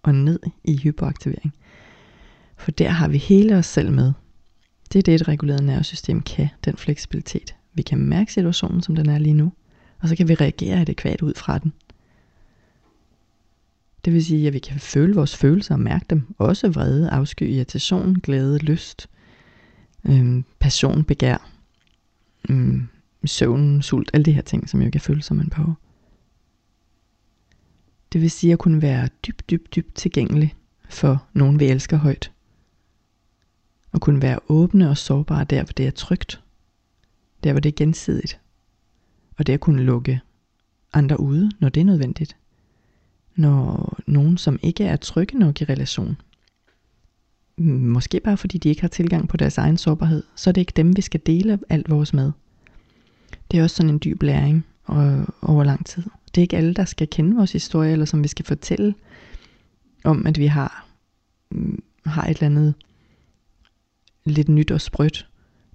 [0.03, 1.53] og ned i hyperaktivering.
[2.57, 4.13] For der har vi hele os selv med.
[4.93, 7.55] Det er det, et reguleret nervesystem kan, den fleksibilitet.
[7.73, 9.51] Vi kan mærke situationen, som den er lige nu,
[9.99, 11.73] og så kan vi reagere adekvat ud fra den.
[14.05, 16.35] Det vil sige, at vi kan føle vores følelser og mærke dem.
[16.37, 19.07] Også vrede, afsky, irritation, glæde, lyst,
[20.05, 21.49] øhm, passion, begær,
[22.49, 22.87] øhm,
[23.25, 25.73] søvn, sult, alle de her ting, som jo kan føle som en på.
[28.13, 30.55] Det vil sige at kunne være dybt, dybt, dybt tilgængelig
[30.89, 32.31] for nogen, vi elsker højt.
[33.91, 36.41] Og kunne være åbne og sårbare der, hvor det er trygt.
[37.43, 38.39] Der, hvor det er gensidigt.
[39.37, 40.21] Og det at kunne lukke
[40.93, 42.37] andre ude, når det er nødvendigt.
[43.35, 46.17] Når nogen, som ikke er trygge nok i relation,
[47.59, 50.61] Mm, måske bare fordi de ikke har tilgang på deres egen sårbarhed, så er det
[50.61, 52.31] ikke dem, vi skal dele alt vores med.
[53.51, 54.65] Det er også sådan en dyb læring
[55.41, 56.03] over lang tid.
[56.35, 58.95] Det er ikke alle, der skal kende vores historie, eller som vi skal fortælle
[60.03, 60.87] om, at vi har,
[61.51, 62.73] mm, har et eller andet
[64.25, 65.27] lidt nyt og sprødt,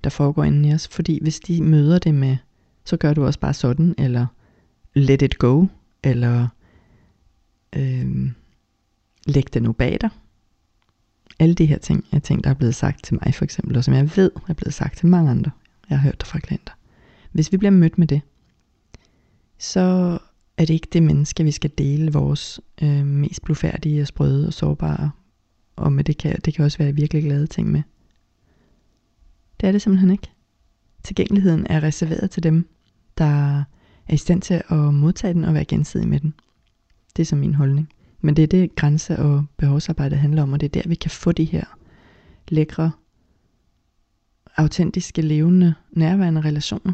[0.05, 0.89] der foregår inden i os.
[0.89, 2.37] Fordi hvis de møder det med,
[2.85, 4.27] så gør du også bare sådan, eller
[4.95, 5.67] let it go,
[6.03, 6.49] eller
[7.77, 8.31] øh,
[9.27, 10.11] læg det nu bag dig.
[11.39, 13.85] Alle de her ting er ting, der er blevet sagt til mig for eksempel, og
[13.85, 15.51] som jeg ved er blevet sagt til mange andre.
[15.91, 16.73] Jeg har hørt det fra klienter.
[17.33, 18.21] Hvis vi bliver mødt med det,
[19.59, 20.19] så
[20.57, 24.53] er det ikke det menneske, vi skal dele vores øh, mest blufærdige og sprøde og
[24.53, 25.11] sårbare.
[25.77, 27.83] Og med det kan, det kan også være virkelig glade ting med.
[29.61, 30.31] Det er det simpelthen ikke.
[31.03, 32.69] Tilgængeligheden er reserveret til dem,
[33.19, 33.65] der
[34.07, 36.35] er i stand til at modtage den og være gensidig med den.
[37.17, 37.89] Det er så min holdning.
[38.25, 41.11] Men det er det grænse- og behovsarbejde handler om, og det er der, vi kan
[41.11, 41.65] få de her
[42.49, 42.91] lækre,
[44.57, 46.93] autentiske, levende, nærværende relationer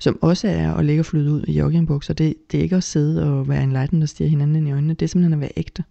[0.00, 2.14] som også er at ligge og flyde ud i joggingbukser.
[2.14, 4.72] Det, det er ikke at sidde og være en lejten, der stiger hinanden ind i
[4.72, 4.94] øjnene.
[4.94, 5.84] Det er simpelthen at være ægte.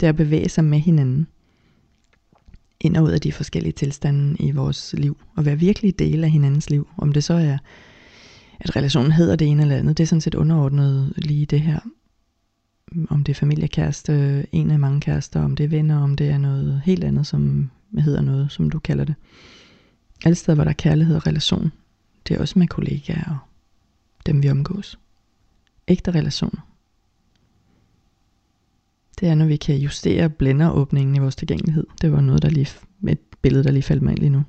[0.00, 1.26] Det er at bevæge sig med hinanden.
[2.80, 5.16] Ind og ud af de forskellige tilstande i vores liv.
[5.36, 6.88] Og være virkelig del af hinandens liv.
[6.98, 7.58] Om det så er,
[8.60, 9.98] at relationen hedder det ene eller andet.
[9.98, 11.80] Det er sådan set underordnet lige det her.
[13.08, 16.38] Om det er familiekæreste, en af mange kærester, om det er venner, om det er
[16.38, 19.14] noget helt andet, som hedder noget, som du kalder det.
[20.24, 21.72] Alle steder, hvor der er kærlighed og relation,
[22.28, 23.48] det er også med kollegaer
[24.18, 24.98] og dem vi omgås.
[25.88, 26.60] Ægte relationer.
[29.20, 31.86] det er, når vi kan justere blænderåbningen i vores tilgængelighed.
[32.02, 32.68] Det var noget, der lige,
[33.08, 34.42] et billede, der lige faldt mig ind lige nu.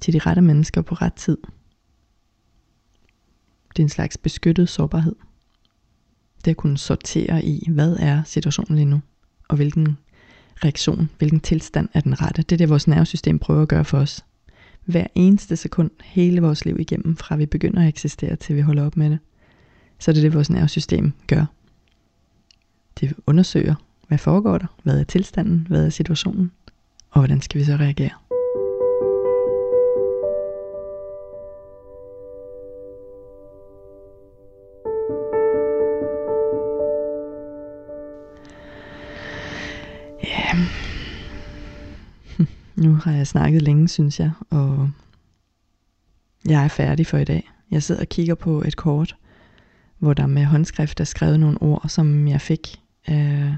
[0.00, 1.38] Til de rette mennesker på ret tid.
[3.68, 5.14] Det er en slags beskyttet sårbarhed.
[6.44, 9.00] Det at kunne sortere i, hvad er situationen lige nu,
[9.48, 9.98] og hvilken
[10.64, 12.42] reaktion, hvilken tilstand er den rette.
[12.42, 14.24] Det er det, vores nervesystem prøver at gøre for os.
[14.84, 18.86] Hver eneste sekund, hele vores liv igennem, fra vi begynder at eksistere til vi holder
[18.86, 19.18] op med det.
[19.98, 21.44] Så det er det det, vores nervesystem gør.
[23.00, 23.74] Det undersøger,
[24.08, 26.50] hvad foregår der, hvad er tilstanden, hvad er situationen,
[27.10, 28.10] og hvordan skal vi så reagere.
[42.84, 44.90] Nu har jeg snakket længe, synes jeg, og
[46.48, 47.50] jeg er færdig for i dag.
[47.70, 49.16] Jeg sidder og kigger på et kort,
[49.98, 53.56] hvor der med håndskrift er skrevet nogle ord, som jeg fik af,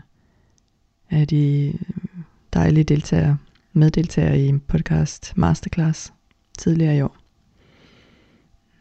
[1.11, 1.73] af de
[2.53, 3.39] dejlige deltagere,
[3.73, 6.13] meddeltagere i en podcast Masterclass
[6.59, 7.17] tidligere i år.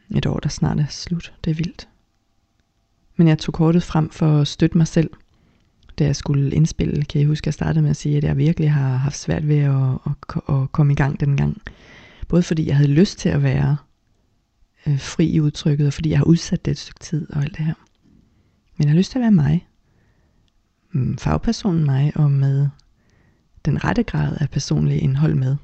[0.10, 1.34] Et år, der snart er slut.
[1.44, 1.88] Det er vildt.
[3.16, 5.10] Men jeg tog kortet frem for at støtte mig selv,
[6.00, 7.04] da jeg skulle indspille.
[7.04, 9.48] Kan jeg huske, at jeg startede med at sige, at jeg virkelig har haft svært
[9.48, 11.62] ved at, at, at komme i gang den gang.
[12.28, 13.78] Både fordi jeg havde lyst til at være
[14.88, 17.58] øh, fri i udtrykket, og fordi jeg har udsat det et stykke tid og alt
[17.58, 17.74] det her.
[18.78, 19.68] Men jeg har lyst til at være mig.
[20.92, 22.68] Mm, fagpersonen mig, og med
[23.66, 25.56] den rette grad af personlig indhold med.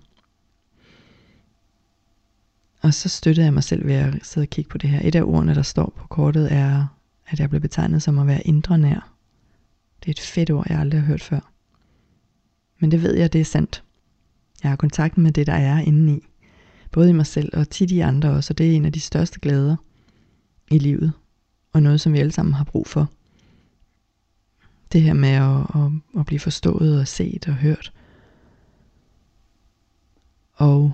[2.82, 5.08] Og så støttede jeg mig selv ved at sidde og kigge på det her.
[5.08, 6.86] Et af ordene, der står på kortet, er,
[7.28, 9.14] at jeg blev betegnet som at være indre nær.
[10.04, 11.52] Det er et fedt ord, jeg aldrig har hørt før.
[12.80, 13.84] Men det ved jeg, det er sandt.
[14.64, 16.28] Jeg har kontakt med det, der er indeni.
[16.92, 19.00] Både i mig selv og tit i andre også, og det er en af de
[19.00, 19.76] største glæder
[20.72, 21.14] i livet.
[21.74, 23.12] Og noget, som vi alle sammen har brug for.
[24.92, 27.94] Det her med at, at, at blive forstået og set og hørt.
[30.54, 30.94] Og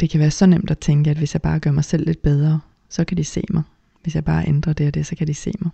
[0.00, 2.22] det kan være så nemt at tænke, at hvis jeg bare gør mig selv lidt
[2.22, 3.62] bedre, så kan de se mig.
[4.02, 5.70] Hvis jeg bare ændrer det og det, så kan de se mig.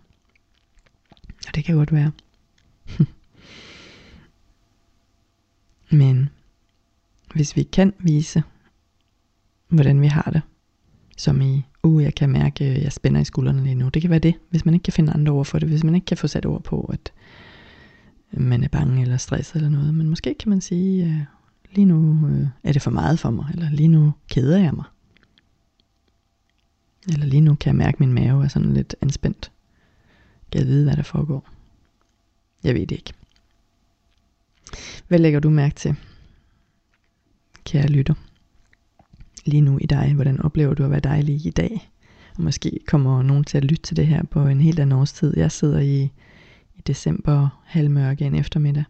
[1.46, 2.12] Og det kan godt være.
[5.90, 6.28] Men
[7.34, 8.42] hvis vi kan vise,
[9.68, 10.42] hvordan vi har det,
[11.16, 13.88] som i, uh, jeg kan mærke, at jeg spænder i skuldrene lige nu.
[13.88, 15.94] Det kan være det, hvis man ikke kan finde andre ord for det, hvis man
[15.94, 17.12] ikke kan få sat ord på, at
[18.30, 19.94] man er bange eller stresset eller noget.
[19.94, 21.20] Men måske kan man sige, uh,
[21.74, 24.84] lige nu uh, er det for meget for mig, eller lige nu keder jeg mig.
[27.08, 29.50] Eller lige nu kan jeg mærke, at min mave er sådan lidt anspændt.
[30.52, 31.48] Kan jeg vide, hvad der foregår?
[32.64, 33.12] Jeg ved det ikke.
[35.08, 35.96] Hvad lægger du mærke til,
[37.64, 38.14] kære lytter?
[39.44, 41.90] Lige nu i dig, hvordan oplever du at være dejlig i dag?
[42.36, 45.36] Og måske kommer nogen til at lytte til det her på en helt anden årstid.
[45.36, 46.02] Jeg sidder i,
[46.74, 48.84] i december halvmørke en eftermiddag.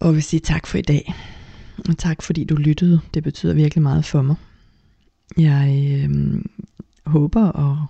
[0.00, 1.14] Og vil sige tak for i dag.
[1.88, 3.00] Og tak fordi du lyttede.
[3.14, 4.36] Det betyder virkelig meget for mig.
[5.38, 6.42] Jeg øh,
[7.06, 7.86] håber og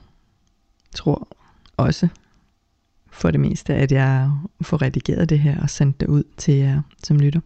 [0.95, 1.28] tror
[1.76, 2.09] også
[3.11, 4.30] for det meste, at jeg
[4.61, 7.40] får redigeret det her og sendt det ud til jer, som lytter.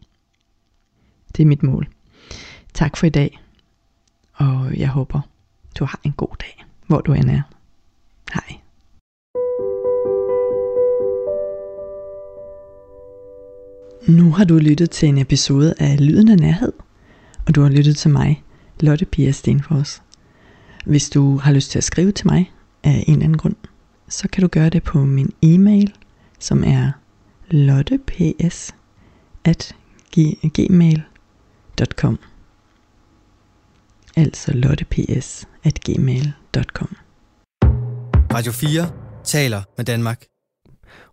[1.36, 1.88] Det er mit mål.
[2.74, 3.40] Tak for i dag,
[4.32, 5.20] og jeg håber,
[5.78, 7.42] du har en god dag, hvor du end er.
[8.34, 8.58] Hej.
[14.08, 16.72] Nu har du lyttet til en episode af Lyden af Nærhed,
[17.46, 18.42] og du har lyttet til mig,
[18.80, 20.02] Lotte Pia Stenfors.
[20.84, 22.52] Hvis du har lyst til at skrive til mig
[22.86, 23.56] af en eller anden grund,
[24.08, 25.94] så kan du gøre det på min e-mail,
[26.38, 26.92] som er
[27.50, 28.74] lotteps
[29.44, 29.76] at
[30.52, 32.18] gmail.com
[34.16, 36.96] Altså lotteps at gmail.com
[38.34, 38.90] Radio 4
[39.24, 40.24] taler med Danmark.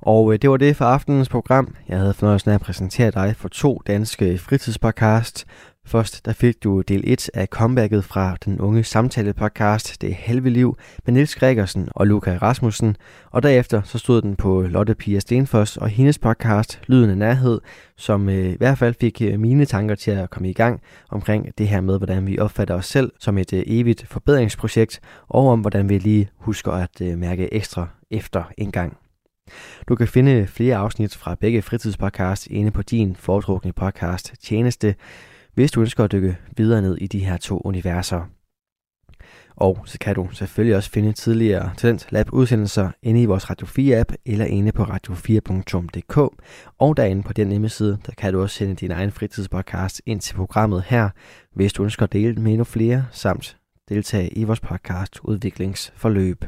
[0.01, 1.75] Og øh, det var det for aftenens program.
[1.87, 5.45] Jeg havde fornøjelsen af at præsentere dig for to danske fritidspodcast.
[5.85, 10.77] Først der fik du del 1 af comebacket fra den unge samtale-podcast Det Halve Liv
[11.05, 12.95] med Niels Gregersen og Luca Rasmussen,
[13.31, 17.61] og derefter så stod den på Lotte Pia Stenfoss og hendes podcast Lyden af Nærhed,
[17.97, 21.57] som øh, i hvert fald fik øh, mine tanker til at komme i gang omkring
[21.57, 25.61] det her med, hvordan vi opfatter os selv som et øh, evigt forbedringsprojekt, og om
[25.61, 28.97] hvordan vi lige husker at øh, mærke ekstra efter en gang.
[29.89, 34.95] Du kan finde flere afsnit fra begge fritidspodcasts inde på din foretrukne podcast tjeneste,
[35.53, 38.25] hvis du ønsker at dykke videre ned i de her to universer.
[39.55, 43.67] Og så kan du selvfølgelig også finde tidligere Talent Lab udsendelser inde i vores Radio
[43.67, 46.17] 4 app eller inde på radio4.dk.
[46.79, 50.35] Og derinde på den hjemmeside, der kan du også sende din egen fritidspodcast ind til
[50.35, 51.09] programmet her,
[51.55, 53.57] hvis du ønsker at dele med endnu flere, samt
[53.89, 56.45] deltage i vores podcast udviklingsforløb.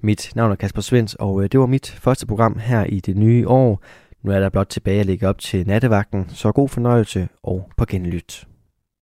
[0.00, 3.16] Mit navn er Kasper Svens, og øh, det var mit første program her i det
[3.16, 3.82] nye år.
[4.22, 7.84] Nu er der blot tilbage at lægge op til nattevagten, så god fornøjelse og på
[7.84, 8.46] genlyt.